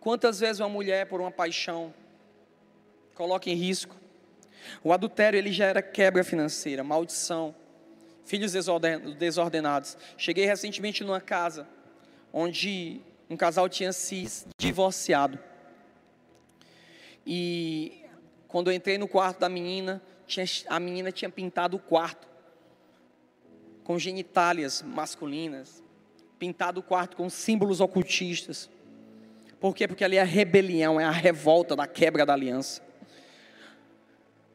[0.00, 1.92] Quantas vezes uma mulher, por uma paixão,
[3.14, 3.96] coloca em risco?
[4.84, 7.54] O adultério ele gera quebra financeira, maldição,
[8.24, 8.52] filhos
[9.18, 9.96] desordenados.
[10.16, 11.66] Cheguei recentemente numa casa
[12.32, 14.26] onde um casal tinha se
[14.58, 15.38] divorciado.
[17.26, 18.04] E
[18.46, 22.28] quando eu entrei no quarto da menina, tinha, a menina tinha pintado o quarto
[23.82, 25.82] com genitálias masculinas,
[26.38, 28.70] pintado o quarto com símbolos ocultistas.
[29.58, 29.88] Por quê?
[29.88, 32.82] Porque ali é a rebelião, é a revolta da quebra da aliança.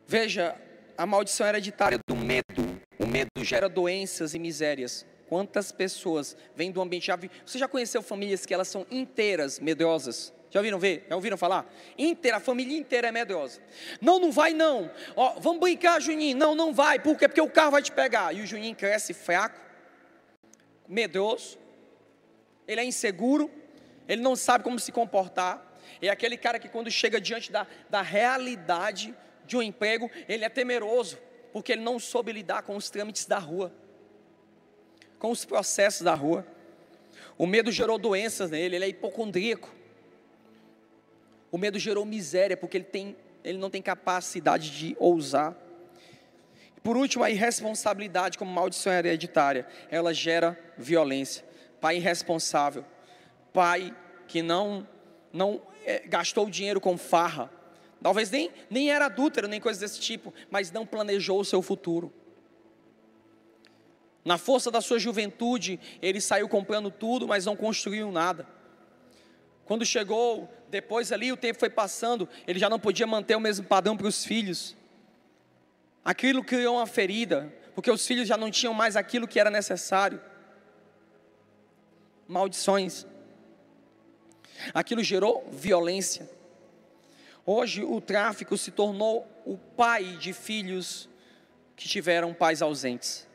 [0.08, 0.56] Veja,
[0.96, 2.80] a maldição hereditária do medo.
[3.00, 5.06] O medo gera doenças e misérias.
[5.28, 7.10] Quantas pessoas vêm do ambiente.
[7.44, 10.32] Você já conheceu famílias que elas são inteiras medrosas?
[10.54, 11.04] Já ouviram ver?
[11.10, 11.66] Já ouviram falar?
[11.98, 13.60] Inteira, a família inteira é medrosa.
[14.00, 14.92] Não, não vai não.
[15.16, 16.38] Ó, vamos brincar, Juninho.
[16.38, 17.00] Não, não vai.
[17.00, 17.28] Por quê?
[17.28, 18.36] Porque o carro vai te pegar.
[18.36, 19.60] E o Juninho cresce fraco,
[20.88, 21.58] medroso.
[22.68, 23.50] Ele é inseguro.
[24.08, 25.76] Ele não sabe como se comportar.
[26.00, 29.12] É aquele cara que quando chega diante da, da realidade
[29.48, 31.18] de um emprego, ele é temeroso.
[31.52, 33.74] Porque ele não soube lidar com os trâmites da rua.
[35.18, 36.46] Com os processos da rua.
[37.40, 38.76] O medo gerou doenças nele.
[38.76, 39.82] Ele é hipocondríaco.
[41.54, 45.56] O medo gerou miséria, porque ele, tem, ele não tem capacidade de ousar.
[46.82, 51.46] Por último, a irresponsabilidade como maldição hereditária, ela gera violência.
[51.80, 52.84] Pai irresponsável,
[53.54, 53.96] pai
[54.28, 54.88] que não,
[55.32, 57.52] não é, gastou dinheiro com farra,
[58.02, 62.12] talvez nem, nem era adúltero, nem coisa desse tipo, mas não planejou o seu futuro.
[64.26, 68.48] Na força da sua juventude, ele saiu comprando tudo, mas não construiu nada.
[69.66, 73.66] Quando chegou, depois ali o tempo foi passando, ele já não podia manter o mesmo
[73.66, 74.76] padrão para os filhos.
[76.04, 80.22] Aquilo criou uma ferida, porque os filhos já não tinham mais aquilo que era necessário.
[82.28, 83.06] Maldições.
[84.74, 86.30] Aquilo gerou violência.
[87.46, 91.10] Hoje o tráfico se tornou o pai de filhos
[91.76, 93.28] que tiveram pais ausentes.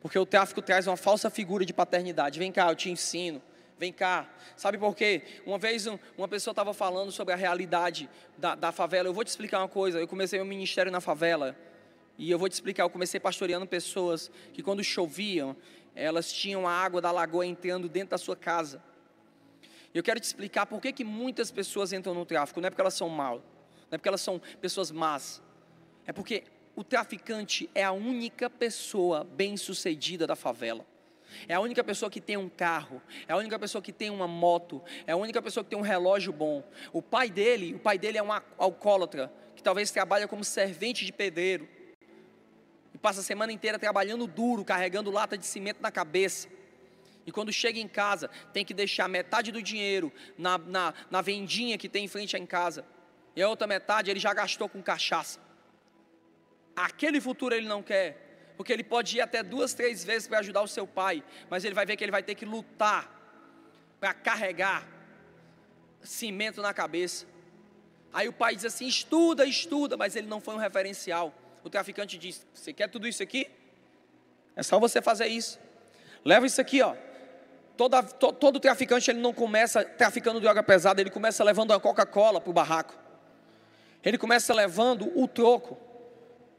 [0.00, 2.38] Porque o tráfico traz uma falsa figura de paternidade.
[2.38, 3.42] Vem cá, eu te ensino
[3.80, 4.28] vem cá.
[4.56, 5.22] Sabe por quê?
[5.46, 5.86] Uma vez
[6.18, 9.08] uma pessoa estava falando sobre a realidade da, da favela.
[9.08, 9.98] Eu vou te explicar uma coisa.
[9.98, 11.56] Eu comecei meu ministério na favela.
[12.18, 12.82] E eu vou te explicar.
[12.82, 15.56] Eu comecei pastoreando pessoas que, quando choviam,
[15.94, 18.82] elas tinham a água da lagoa entrando dentro da sua casa.
[19.94, 22.60] Eu quero te explicar por que, que muitas pessoas entram no tráfico.
[22.60, 23.36] Não é porque elas são mal,
[23.90, 25.42] não é porque elas são pessoas más.
[26.06, 26.44] É porque
[26.76, 30.84] o traficante é a única pessoa bem-sucedida da favela.
[31.48, 34.28] É a única pessoa que tem um carro, é a única pessoa que tem uma
[34.28, 36.62] moto, é a única pessoa que tem um relógio bom.
[36.92, 41.12] O pai dele, o pai dele é um alcoólatra, que talvez trabalha como servente de
[41.12, 41.68] pedreiro.
[42.94, 46.48] E passa a semana inteira trabalhando duro, carregando lata de cimento na cabeça.
[47.26, 51.78] E quando chega em casa, tem que deixar metade do dinheiro na, na, na vendinha
[51.78, 52.84] que tem em frente em casa.
[53.36, 55.38] E a outra metade ele já gastou com cachaça.
[56.74, 58.29] Aquele futuro ele não quer
[58.60, 61.74] porque ele pode ir até duas, três vezes para ajudar o seu pai, mas ele
[61.74, 63.10] vai ver que ele vai ter que lutar
[63.98, 64.86] para carregar
[66.02, 67.24] cimento na cabeça.
[68.12, 71.34] Aí o pai diz assim: estuda, estuda, mas ele não foi um referencial.
[71.64, 73.50] O traficante diz: Você quer tudo isso aqui?
[74.54, 75.58] É só você fazer isso.
[76.22, 76.94] Leva isso aqui, ó.
[77.78, 82.42] Toda, to, todo traficante ele não começa traficando droga pesada, ele começa levando a Coca-Cola
[82.42, 82.94] para o barraco.
[84.04, 85.88] Ele começa levando o troco.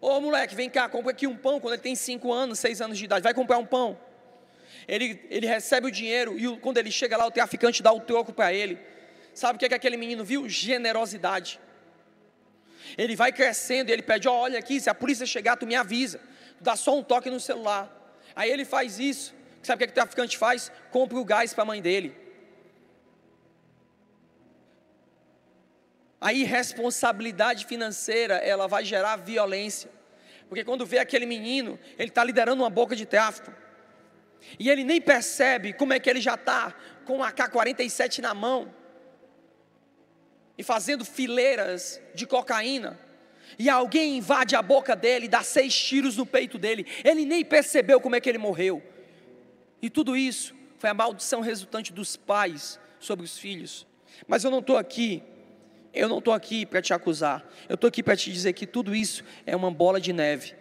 [0.02, 2.98] Ô moleque, vem cá, compra aqui um pão quando ele tem 5 anos, 6 anos
[2.98, 3.22] de idade.
[3.22, 3.98] Vai comprar um pão.
[4.88, 8.34] Ele, ele recebe o dinheiro e quando ele chega lá, o traficante dá o troco
[8.34, 8.80] para ele.
[9.34, 10.50] Sabe o que, é que aquele menino viu?
[10.50, 11.60] Generosidade.
[12.98, 15.76] Ele vai crescendo e ele pede: oh, Olha aqui, se a polícia chegar, tu me
[15.76, 16.20] avisa.
[16.60, 17.90] Dá só um toque no celular.
[18.36, 19.36] Aí ele faz isso.
[19.62, 20.72] Sabe o que, é que o traficante faz?
[20.90, 22.16] Compra o gás para a mãe dele.
[26.22, 29.90] A irresponsabilidade financeira ela vai gerar violência.
[30.48, 33.52] Porque quando vê aquele menino, ele está liderando uma boca de tráfico.
[34.60, 38.72] E ele nem percebe como é que ele já está com a K-47 na mão.
[40.56, 43.00] E fazendo fileiras de cocaína.
[43.58, 46.86] E alguém invade a boca dele, dá seis tiros no peito dele.
[47.04, 48.84] Ele nem percebeu como é que ele morreu.
[49.82, 53.88] E tudo isso foi a maldição resultante dos pais sobre os filhos.
[54.28, 55.24] Mas eu não estou aqui
[55.94, 58.96] eu não estou aqui para te acusar, eu estou aqui para te dizer que tudo
[58.96, 60.56] isso é uma bola de neve,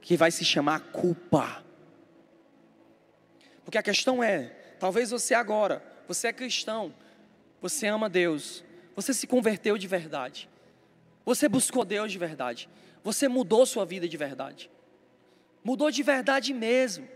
[0.00, 1.64] que vai se chamar culpa.
[3.64, 4.48] Porque a questão é:
[4.78, 6.94] talvez você agora, você é cristão,
[7.60, 8.62] você ama Deus,
[8.94, 10.48] você se converteu de verdade,
[11.24, 12.68] você buscou Deus de verdade,
[13.02, 14.70] você mudou sua vida de verdade,
[15.64, 17.08] mudou de verdade mesmo.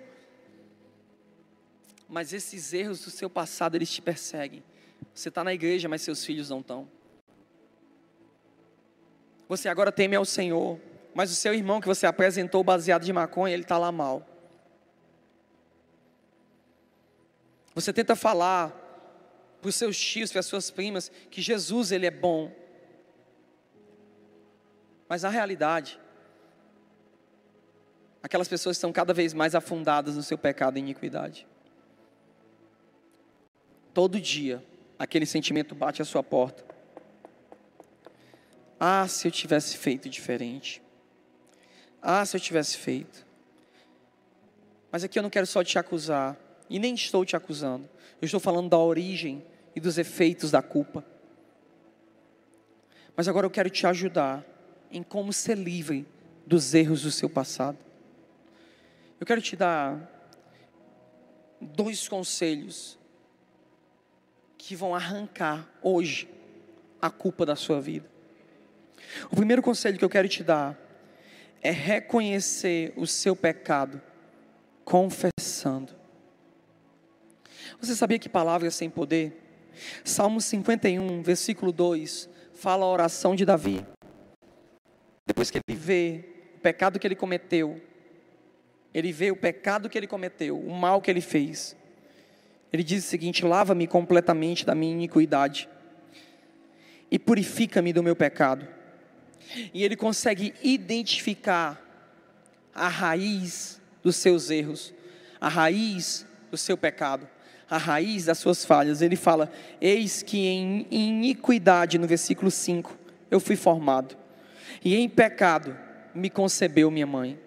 [2.08, 4.64] Mas esses erros do seu passado, eles te perseguem.
[5.18, 6.88] Você está na igreja, mas seus filhos não estão.
[9.48, 10.78] Você agora teme ao Senhor,
[11.12, 14.24] mas o seu irmão que você apresentou baseado de maconha, ele está lá mal.
[17.74, 18.70] Você tenta falar
[19.60, 22.52] para os seus tios, para as suas primas, que Jesus ele é bom.
[25.08, 25.98] Mas na realidade,
[28.22, 31.44] aquelas pessoas estão cada vez mais afundadas no seu pecado e iniquidade.
[33.92, 34.64] Todo dia,
[34.98, 36.64] aquele sentimento bate à sua porta.
[38.80, 40.82] Ah, se eu tivesse feito diferente.
[42.02, 43.26] Ah, se eu tivesse feito.
[44.90, 46.36] Mas aqui eu não quero só te acusar,
[46.68, 47.88] e nem estou te acusando.
[48.20, 49.44] Eu estou falando da origem
[49.74, 51.04] e dos efeitos da culpa.
[53.16, 54.44] Mas agora eu quero te ajudar
[54.90, 56.06] em como ser livre
[56.46, 57.78] dos erros do seu passado.
[59.20, 60.14] Eu quero te dar
[61.60, 62.97] dois conselhos
[64.58, 66.28] que vão arrancar hoje
[67.00, 68.06] a culpa da sua vida.
[69.30, 70.76] O primeiro conselho que eu quero te dar
[71.62, 74.02] é reconhecer o seu pecado,
[74.84, 75.94] confessando.
[77.80, 79.44] Você sabia que palavras sem poder?
[80.04, 83.86] Salmo 51, versículo 2, fala a oração de Davi.
[85.26, 86.24] Depois que ele vê
[86.56, 87.80] o pecado que ele cometeu,
[88.92, 91.76] ele vê o pecado que ele cometeu, o mal que ele fez.
[92.72, 95.68] Ele diz o seguinte: lava-me completamente da minha iniquidade
[97.10, 98.66] e purifica-me do meu pecado.
[99.72, 101.82] E ele consegue identificar
[102.74, 104.94] a raiz dos seus erros,
[105.40, 107.26] a raiz do seu pecado,
[107.68, 109.00] a raiz das suas falhas.
[109.00, 109.50] Ele fala:
[109.80, 112.96] Eis que em iniquidade, no versículo 5,
[113.30, 114.16] eu fui formado,
[114.84, 115.76] e em pecado
[116.14, 117.38] me concebeu minha mãe.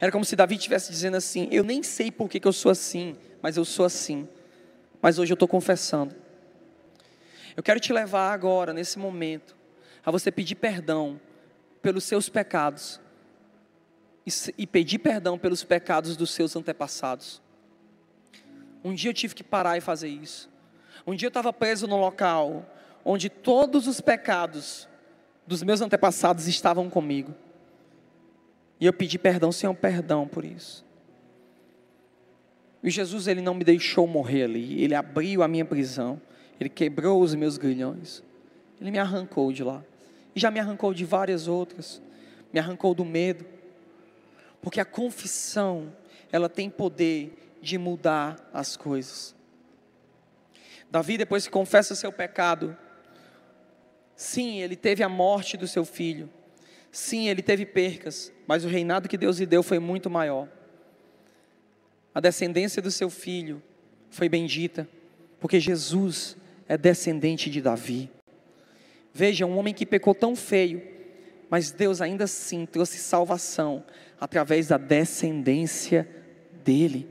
[0.00, 2.70] Era como se Davi estivesse dizendo assim: Eu nem sei por que, que eu sou
[2.70, 4.26] assim, mas eu sou assim.
[5.02, 6.16] Mas hoje eu estou confessando.
[7.54, 9.54] Eu quero te levar agora, nesse momento,
[10.02, 11.20] a você pedir perdão
[11.82, 12.98] pelos seus pecados
[14.56, 17.42] e pedir perdão pelos pecados dos seus antepassados.
[18.82, 20.48] Um dia eu tive que parar e fazer isso.
[21.06, 22.64] Um dia eu estava preso num local
[23.04, 24.88] onde todos os pecados
[25.46, 27.34] dos meus antepassados estavam comigo.
[28.80, 30.83] E eu pedi perdão, Senhor, perdão por isso.
[32.84, 34.82] E Jesus, Ele não me deixou morrer ali.
[34.82, 36.20] Ele abriu a minha prisão.
[36.60, 38.22] Ele quebrou os meus grilhões.
[38.78, 39.82] Ele me arrancou de lá.
[40.36, 42.02] E já me arrancou de várias outras.
[42.52, 43.46] Me arrancou do medo.
[44.60, 45.90] Porque a confissão,
[46.30, 49.34] ela tem poder de mudar as coisas.
[50.90, 52.76] Davi, depois que confessa seu pecado,
[54.14, 56.28] sim, ele teve a morte do seu filho.
[56.92, 60.48] Sim, ele teve percas, mas o reinado que Deus lhe deu foi muito maior.
[62.14, 63.60] A descendência do seu filho
[64.08, 64.88] foi bendita,
[65.40, 66.36] porque Jesus
[66.68, 68.08] é descendente de Davi.
[69.12, 70.80] Veja, um homem que pecou tão feio,
[71.50, 73.84] mas Deus ainda assim trouxe salvação
[74.20, 76.08] através da descendência
[76.64, 77.08] dele.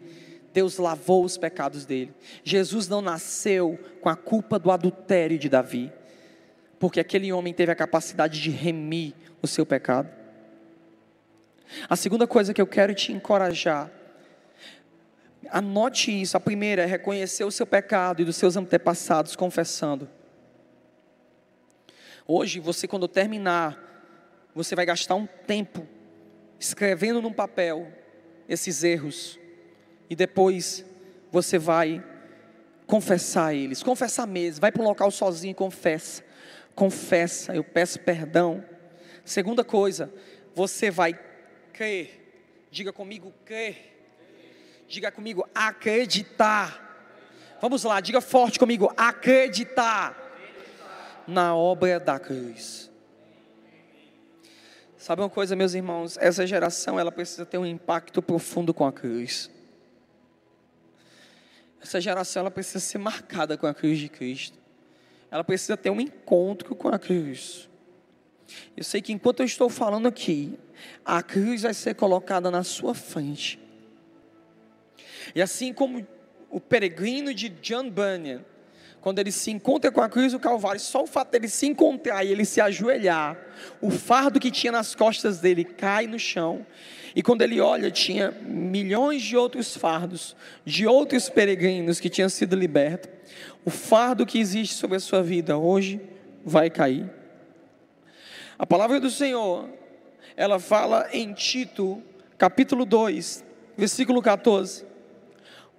[0.54, 2.14] Deus lavou os pecados dele.
[2.44, 5.92] Jesus não nasceu com a culpa do adultério de Davi,
[6.80, 10.10] porque aquele homem teve a capacidade de remir o seu pecado.
[11.90, 13.92] A segunda coisa que eu quero te encorajar
[15.50, 16.38] Anote isso.
[16.38, 20.10] A primeira é reconhecer o seu pecado e dos seus antepassados, confessando.
[22.28, 23.78] Hoje, você, quando terminar,
[24.56, 25.88] você vai gastar um tempo
[26.60, 27.92] escrevendo num papel
[28.48, 29.40] esses erros.
[30.10, 30.86] E depois
[31.32, 32.04] você vai
[32.88, 33.84] confessar eles.
[33.84, 34.62] Confessar mesmo.
[34.62, 36.24] Vai para um local sozinho e confessa.
[36.76, 37.56] Confessa.
[37.56, 38.64] Eu peço perdão.
[39.26, 40.12] Segunda coisa,
[40.54, 41.18] você vai
[41.72, 42.68] crer.
[42.72, 43.93] Diga comigo, crer
[44.94, 46.80] Diga comigo, acreditar.
[47.60, 50.16] Vamos lá, diga forte comigo, acreditar
[51.28, 52.92] na obra da cruz.
[54.96, 56.16] Sabe uma coisa, meus irmãos?
[56.22, 59.50] Essa geração ela precisa ter um impacto profundo com a cruz.
[61.82, 64.60] Essa geração ela precisa ser marcada com a cruz de Cristo.
[65.32, 67.68] Ela precisa ter um encontro com a cruz.
[68.78, 70.56] Eu sei que enquanto eu estou falando aqui,
[71.04, 73.63] a cruz vai ser colocada na sua frente.
[75.34, 76.06] E assim como
[76.50, 78.42] o peregrino de John Bunyan,
[79.02, 82.24] quando ele se encontra com a cruz do Calvário, só o fato dele se encontrar
[82.24, 83.38] e ele se ajoelhar,
[83.82, 86.66] o fardo que tinha nas costas dele cai no chão.
[87.16, 92.56] E quando ele olha, tinha milhões de outros fardos, de outros peregrinos que tinham sido
[92.56, 93.12] libertos.
[93.66, 96.00] O fardo que existe sobre a sua vida hoje
[96.46, 97.10] vai cair.
[98.58, 99.68] A palavra do Senhor,
[100.38, 102.02] ela fala em Tito,
[102.38, 103.44] capítulo 2,
[103.76, 104.93] versículo 14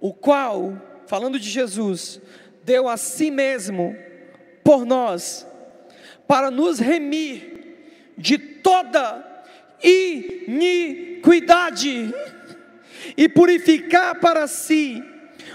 [0.05, 2.21] o qual, falando de Jesus,
[2.63, 3.97] deu a si mesmo
[4.63, 5.47] por nós,
[6.27, 9.25] para nos remir de toda
[9.83, 10.93] iniquidade
[13.17, 15.03] e purificar para si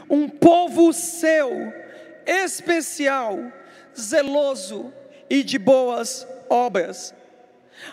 [0.08, 1.72] um povo seu,
[2.26, 3.38] especial,
[3.96, 4.92] zeloso
[5.30, 7.14] e de boas obras.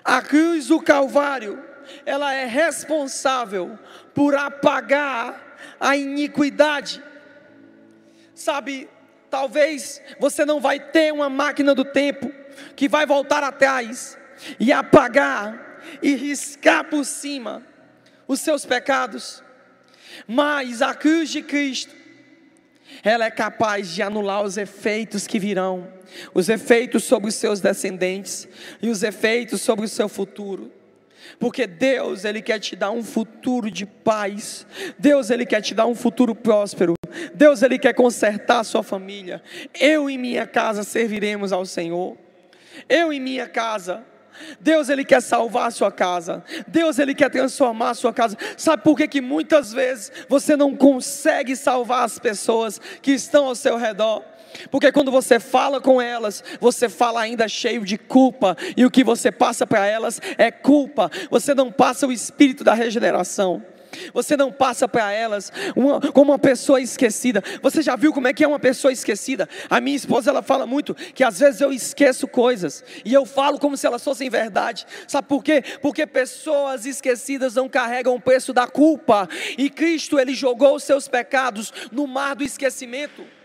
[0.03, 1.63] A cruz do Calvário,
[2.05, 3.77] ela é responsável
[4.13, 7.01] por apagar a iniquidade.
[8.33, 8.89] Sabe,
[9.29, 12.31] talvez você não vai ter uma máquina do tempo
[12.75, 14.17] que vai voltar atrás
[14.59, 17.63] e apagar e riscar por cima
[18.27, 19.41] os seus pecados,
[20.27, 21.95] mas a cruz de Cristo,
[23.03, 25.91] ela é capaz de anular os efeitos que virão,
[26.33, 28.47] os efeitos sobre os seus descendentes
[28.81, 30.71] e os efeitos sobre o seu futuro.
[31.39, 34.65] Porque Deus, ele quer te dar um futuro de paz.
[34.97, 36.93] Deus, ele quer te dar um futuro próspero.
[37.33, 39.41] Deus, ele quer consertar a sua família.
[39.79, 42.17] Eu e minha casa serviremos ao Senhor.
[42.87, 44.05] Eu e minha casa
[44.59, 46.43] Deus ele quer salvar a sua casa.
[46.67, 48.37] Deus ele quer transformar a sua casa.
[48.55, 53.55] Sabe por que, que muitas vezes você não consegue salvar as pessoas que estão ao
[53.55, 54.23] seu redor?
[54.71, 59.03] Porque quando você fala com elas, você fala ainda cheio de culpa, e o que
[59.03, 61.09] você passa para elas é culpa.
[61.29, 63.63] Você não passa o espírito da regeneração.
[64.13, 67.43] Você não passa para elas uma, como uma pessoa esquecida.
[67.61, 69.47] Você já viu como é que é uma pessoa esquecida?
[69.69, 73.59] A minha esposa ela fala muito que às vezes eu esqueço coisas e eu falo
[73.59, 74.85] como se elas fossem verdade.
[75.07, 75.63] Sabe por quê?
[75.81, 79.27] Porque pessoas esquecidas não carregam o preço da culpa
[79.57, 83.36] e Cristo ele jogou os seus pecados no mar do esquecimento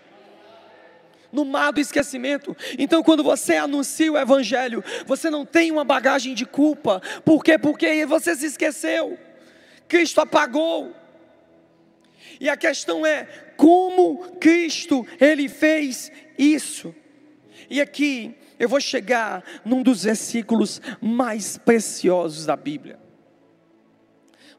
[1.32, 2.56] no mar do esquecimento.
[2.78, 7.00] Então, quando você anuncia o Evangelho, você não tem uma bagagem de culpa.
[7.24, 7.58] Por quê?
[7.58, 9.18] Porque você se esqueceu.
[9.88, 10.94] Cristo apagou.
[12.38, 13.24] E a questão é
[13.56, 16.94] como Cristo ele fez isso.
[17.70, 22.98] E aqui eu vou chegar num dos versículos mais preciosos da Bíblia.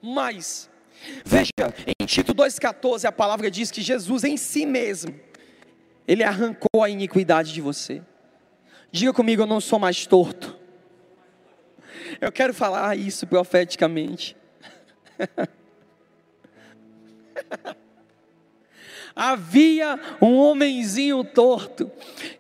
[0.02, 0.70] Mas
[1.26, 1.52] veja,
[2.00, 5.14] em Tito 2:14 a palavra diz que Jesus em si mesmo
[6.08, 8.02] ele arrancou a iniquidade de você.
[8.92, 10.58] Diga comigo, eu não sou mais torto.
[12.22, 14.38] Eu quero falar isso profeticamente.
[19.16, 21.92] Havia um homenzinho torto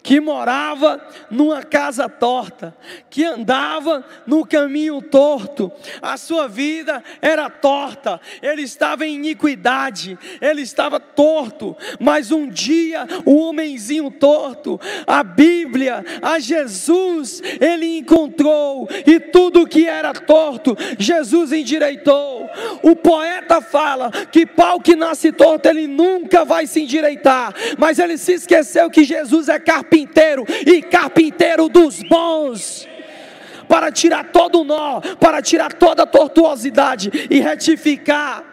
[0.01, 0.99] que morava
[1.29, 2.75] numa casa torta,
[3.11, 5.71] que andava no caminho torto,
[6.01, 13.07] a sua vida era torta, ele estava em iniquidade, ele estava torto, mas um dia
[13.23, 21.51] o homenzinho torto, a Bíblia, a Jesus, ele encontrou e tudo que era torto, Jesus
[21.51, 22.49] endireitou.
[22.81, 27.99] O poeta fala que pau que nasce torto, ele nunca vai vai se endireitar, mas
[27.99, 32.87] ele se esqueceu que Jesus é carpinteiro e carpinteiro dos bons.
[33.67, 38.43] Para tirar todo o nó, para tirar toda a tortuosidade e retificar.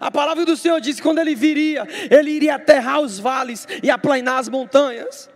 [0.00, 3.90] A palavra do Senhor diz que quando ele viria, ele iria aterrar os vales e
[3.90, 5.28] aplanar as montanhas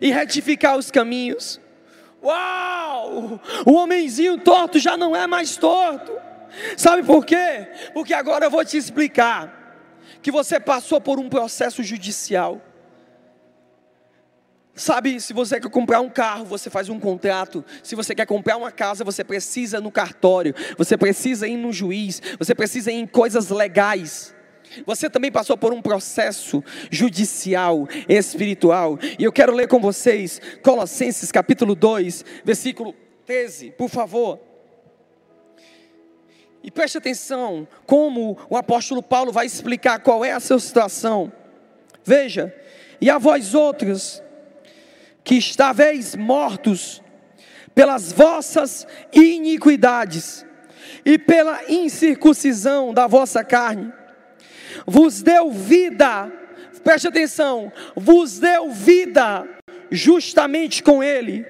[0.00, 1.60] e retificar os caminhos.
[2.22, 3.40] Uau!
[3.64, 6.12] O homenzinho torto já não é mais torto.
[6.76, 7.68] Sabe por quê?
[7.94, 9.55] Porque agora eu vou te explicar
[10.26, 12.60] que você passou por um processo judicial.
[14.74, 17.64] Sabe, se você quer comprar um carro, você faz um contrato.
[17.80, 22.20] Se você quer comprar uma casa, você precisa no cartório, você precisa ir no juiz,
[22.40, 24.34] você precisa ir em coisas legais.
[24.84, 26.60] Você também passou por um processo
[26.90, 28.98] judicial, espiritual.
[29.20, 34.40] E eu quero ler com vocês Colossenses capítulo 2, versículo 13, por favor.
[36.66, 41.32] E preste atenção como o apóstolo Paulo vai explicar qual é a sua situação.
[42.04, 42.52] Veja,
[43.00, 44.20] e a vós outros,
[45.22, 47.00] que estáveis mortos
[47.72, 50.44] pelas vossas iniquidades
[51.04, 53.92] e pela incircuncisão da vossa carne,
[54.84, 56.32] vos deu vida,
[56.82, 59.48] preste atenção, vos deu vida
[59.88, 61.46] justamente com Ele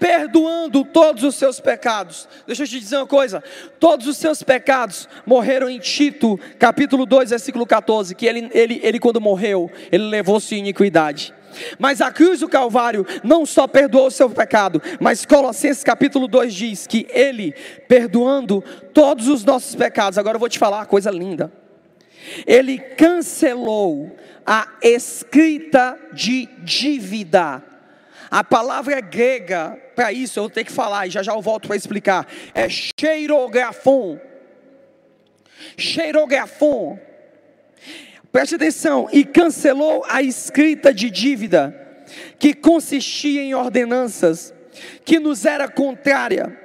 [0.00, 2.26] perdoando todos os seus pecados.
[2.46, 3.44] Deixa eu te dizer uma coisa:
[3.78, 8.14] todos os seus pecados morreram em Tito, capítulo 2, versículo 14.
[8.14, 11.34] Que ele, ele, ele quando morreu, ele levou sua iniquidade.
[11.78, 16.54] Mas a cruz do Calvário não só perdoou o seu pecado, mas Colossenses capítulo 2
[16.54, 17.52] diz que ele,
[17.88, 18.62] perdoando
[18.94, 21.52] todos os nossos pecados, agora eu vou te falar uma coisa linda.
[22.46, 27.64] Ele cancelou a escrita de dívida
[28.30, 31.42] a palavra é grega para isso, eu vou ter que falar e já já eu
[31.42, 32.26] volto para explicar.
[32.54, 34.18] É cheirografon.
[35.76, 36.98] Cheirografon.
[38.30, 39.08] Preste atenção.
[39.12, 41.74] E cancelou a escrita de dívida,
[42.38, 44.54] que consistia em ordenanças,
[45.04, 46.56] que nos era contrária.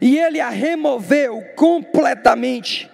[0.00, 2.90] E ele a removeu completamente,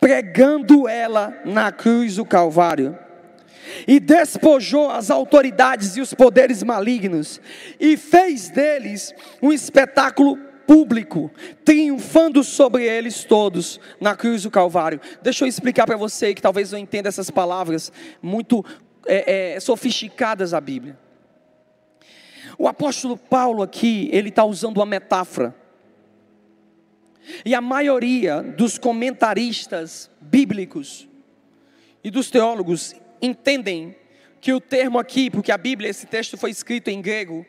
[0.00, 2.98] pregando ela na cruz do Calvário
[3.86, 7.40] e despojou as autoridades e os poderes malignos,
[7.78, 11.30] e fez deles um espetáculo público,
[11.64, 15.00] triunfando sobre eles todos na cruz do Calvário.
[15.22, 17.90] Deixa eu explicar para você que talvez não entenda essas palavras
[18.20, 18.62] muito
[19.06, 20.98] é, é, sofisticadas da Bíblia.
[22.58, 25.54] O apóstolo Paulo aqui, ele está usando uma metáfora.
[27.44, 31.08] E a maioria dos comentaristas bíblicos
[32.02, 33.96] e dos teólogos entendem
[34.40, 37.44] que o termo aqui, porque a Bíblia, esse texto foi escrito em grego,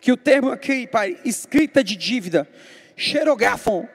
[0.00, 2.48] que o termo aqui, pai, escrita de dívida,
[2.96, 3.88] xerogafon,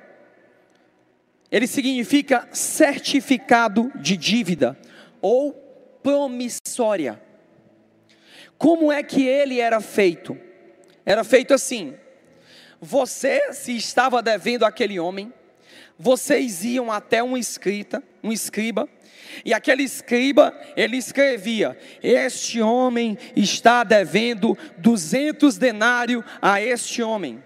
[1.51, 4.77] ele significa certificado de dívida
[5.21, 5.53] ou
[6.03, 7.21] promissória.
[8.57, 10.37] Como é que ele era feito?
[11.05, 11.95] Era feito assim:
[12.79, 15.33] você, se estava devendo aquele homem,
[15.99, 18.87] vocês iam até um escrita, um escriba,
[19.43, 27.43] e aquele escriba, ele escrevia: Este homem está devendo 200 denários a este homem.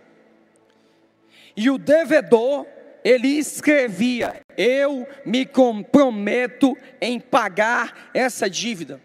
[1.58, 2.68] E o devedor,
[3.04, 9.02] ele escrevia: Eu me comprometo em pagar essa dívida.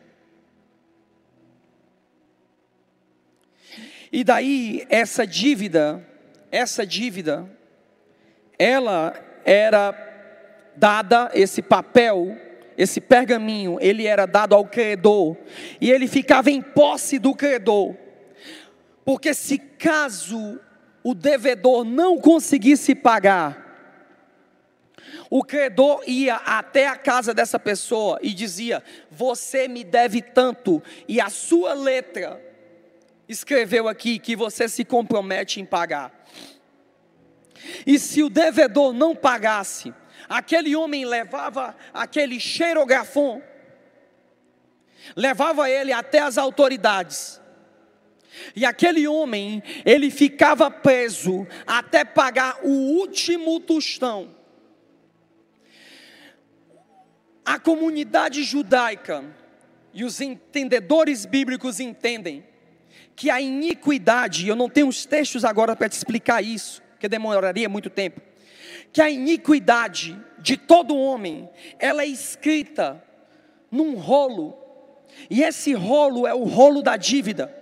[4.12, 6.06] E daí, essa dívida,
[6.50, 7.46] essa dívida,
[8.58, 9.94] ela era
[10.76, 12.36] dada, esse papel,
[12.76, 15.38] esse pergaminho, ele era dado ao credor,
[15.80, 17.96] e ele ficava em posse do credor,
[19.06, 20.60] porque se caso
[21.02, 23.64] o devedor não conseguisse pagar,
[25.30, 31.20] o credor ia até a casa dessa pessoa e dizia: Você me deve tanto, e
[31.20, 32.42] a sua letra
[33.26, 36.17] escreveu aqui que você se compromete em pagar.
[37.86, 39.92] E se o devedor não pagasse,
[40.28, 43.42] aquele homem levava aquele xerografon,
[45.16, 47.40] levava ele até as autoridades.
[48.54, 54.36] E aquele homem, ele ficava preso até pagar o último tostão.
[57.44, 59.24] A comunidade judaica
[59.92, 62.46] e os entendedores bíblicos entendem
[63.16, 67.68] que a iniquidade, eu não tenho os textos agora para te explicar isso, que demoraria
[67.68, 68.20] muito tempo,
[68.92, 73.02] que a iniquidade de todo homem, ela é escrita
[73.70, 74.56] num rolo,
[75.28, 77.54] e esse rolo é o rolo da dívida,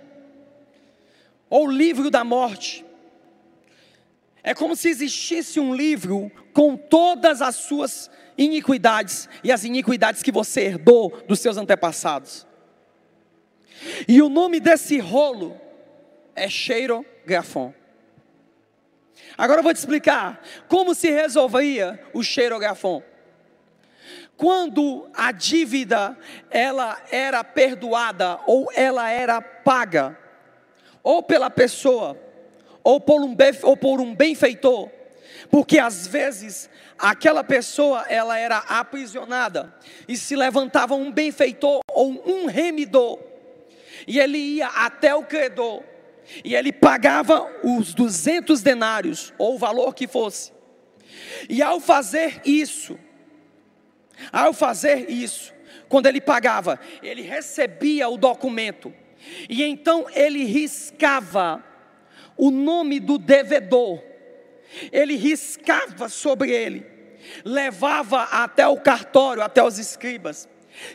[1.49, 2.85] ou livro da morte.
[4.43, 10.31] É como se existisse um livro com todas as suas iniquidades e as iniquidades que
[10.31, 12.47] você herdou dos seus antepassados.
[14.07, 15.59] E o nome desse rolo
[16.35, 17.73] é cheiro grafon.
[19.37, 23.03] Agora eu vou te explicar como se resolveria o cheiro grafon.
[24.35, 26.17] Quando a dívida
[26.49, 30.17] ela era perdoada ou ela era paga,
[31.03, 32.17] ou pela pessoa,
[32.83, 34.89] ou por um, ou por um benfeitor,
[35.49, 39.73] porque às vezes aquela pessoa ela era aprisionada
[40.07, 43.19] e se levantava um benfeitor ou um remidor
[44.07, 45.83] e ele ia até o credor,
[46.43, 50.51] e ele pagava os 200 denários, ou o valor que fosse.
[51.49, 52.97] E ao fazer isso,
[54.31, 55.53] ao fazer isso,
[55.87, 58.93] quando ele pagava, ele recebia o documento,
[59.49, 61.63] e então ele riscava
[62.35, 64.03] o nome do devedor,
[64.91, 66.85] ele riscava sobre ele,
[67.43, 70.47] levava até o cartório, até os escribas,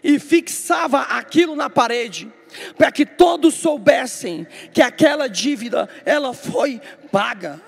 [0.05, 2.31] e fixava aquilo na parede,
[2.77, 6.81] para que todos soubessem que aquela dívida ela foi
[7.11, 7.61] paga.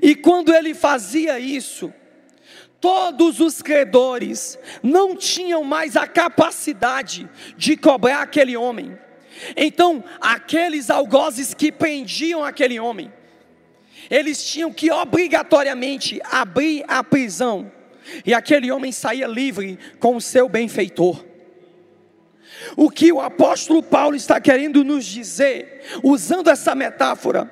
[0.00, 1.92] E quando ele fazia isso,
[2.80, 8.98] todos os credores não tinham mais a capacidade de cobrar aquele homem.
[9.56, 13.12] Então, aqueles algozes que prendiam aquele homem,
[14.10, 17.70] eles tinham que obrigatoriamente abrir a prisão,
[18.26, 21.31] e aquele homem saía livre com o seu benfeitor.
[22.76, 27.50] O que o apóstolo Paulo está querendo nos dizer, usando essa metáfora,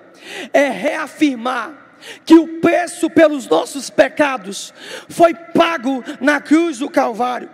[0.52, 4.72] é reafirmar que o preço pelos nossos pecados
[5.08, 7.50] foi pago na cruz do Calvário.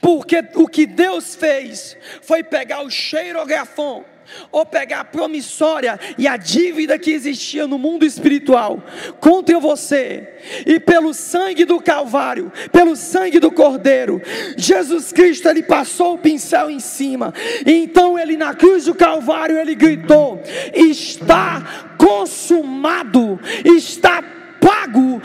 [0.00, 4.04] Porque o que Deus fez foi pegar o cheirografão
[4.50, 8.82] ou pegar a promissória e a dívida que existia no mundo espiritual
[9.20, 10.28] contra você,
[10.66, 14.20] e pelo sangue do Calvário, pelo sangue do Cordeiro,
[14.56, 17.32] Jesus Cristo ele passou o pincel em cima,
[17.66, 20.42] então ele na cruz do Calvário ele gritou:
[20.74, 24.22] Está consumado, está
[24.60, 25.20] pago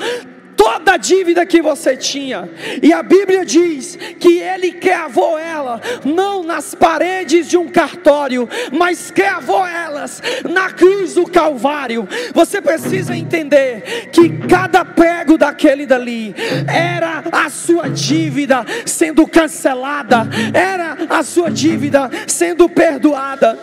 [0.60, 2.49] toda a dívida que você tinha.
[2.84, 9.10] E a Bíblia diz que ele cravou ela, não nas paredes de um cartório, mas
[9.10, 12.05] cravou elas na cruz do Calvário.
[12.34, 16.36] Você precisa entender que cada prego daquele dali
[16.68, 23.57] era a sua dívida sendo cancelada, era a sua dívida sendo perdoada.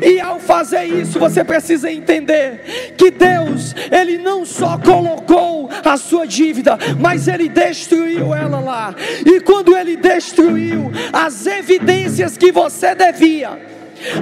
[0.00, 6.29] E ao fazer isso, você precisa entender que Deus, ele não só colocou a sua
[6.30, 8.94] dívida, mas ele destruiu ela lá.
[9.26, 13.58] E quando ele destruiu as evidências que você devia,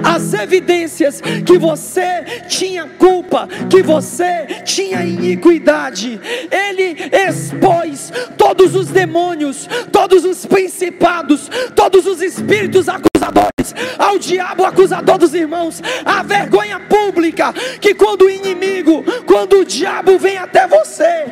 [0.03, 6.19] as evidências que você tinha culpa, que você tinha iniquidade.
[6.51, 6.97] Ele
[7.27, 15.33] expôs todos os demônios, todos os principados, todos os espíritos acusadores, ao diabo acusador dos
[15.33, 21.25] irmãos, a vergonha pública que quando o inimigo, quando o diabo vem até você,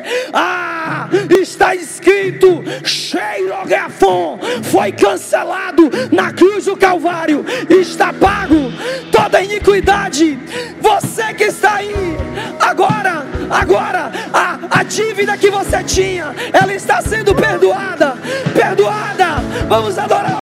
[1.40, 8.72] está escrito, Sheirogafon, foi cancelado na cruz do Calvário, está pago
[9.10, 10.38] toda iniquidade.
[10.80, 11.94] Você que está aí,
[12.60, 18.16] agora, agora, a, a dívida que você tinha, ela está sendo perdoada,
[18.54, 19.36] perdoada.
[19.68, 20.28] Vamos adorar.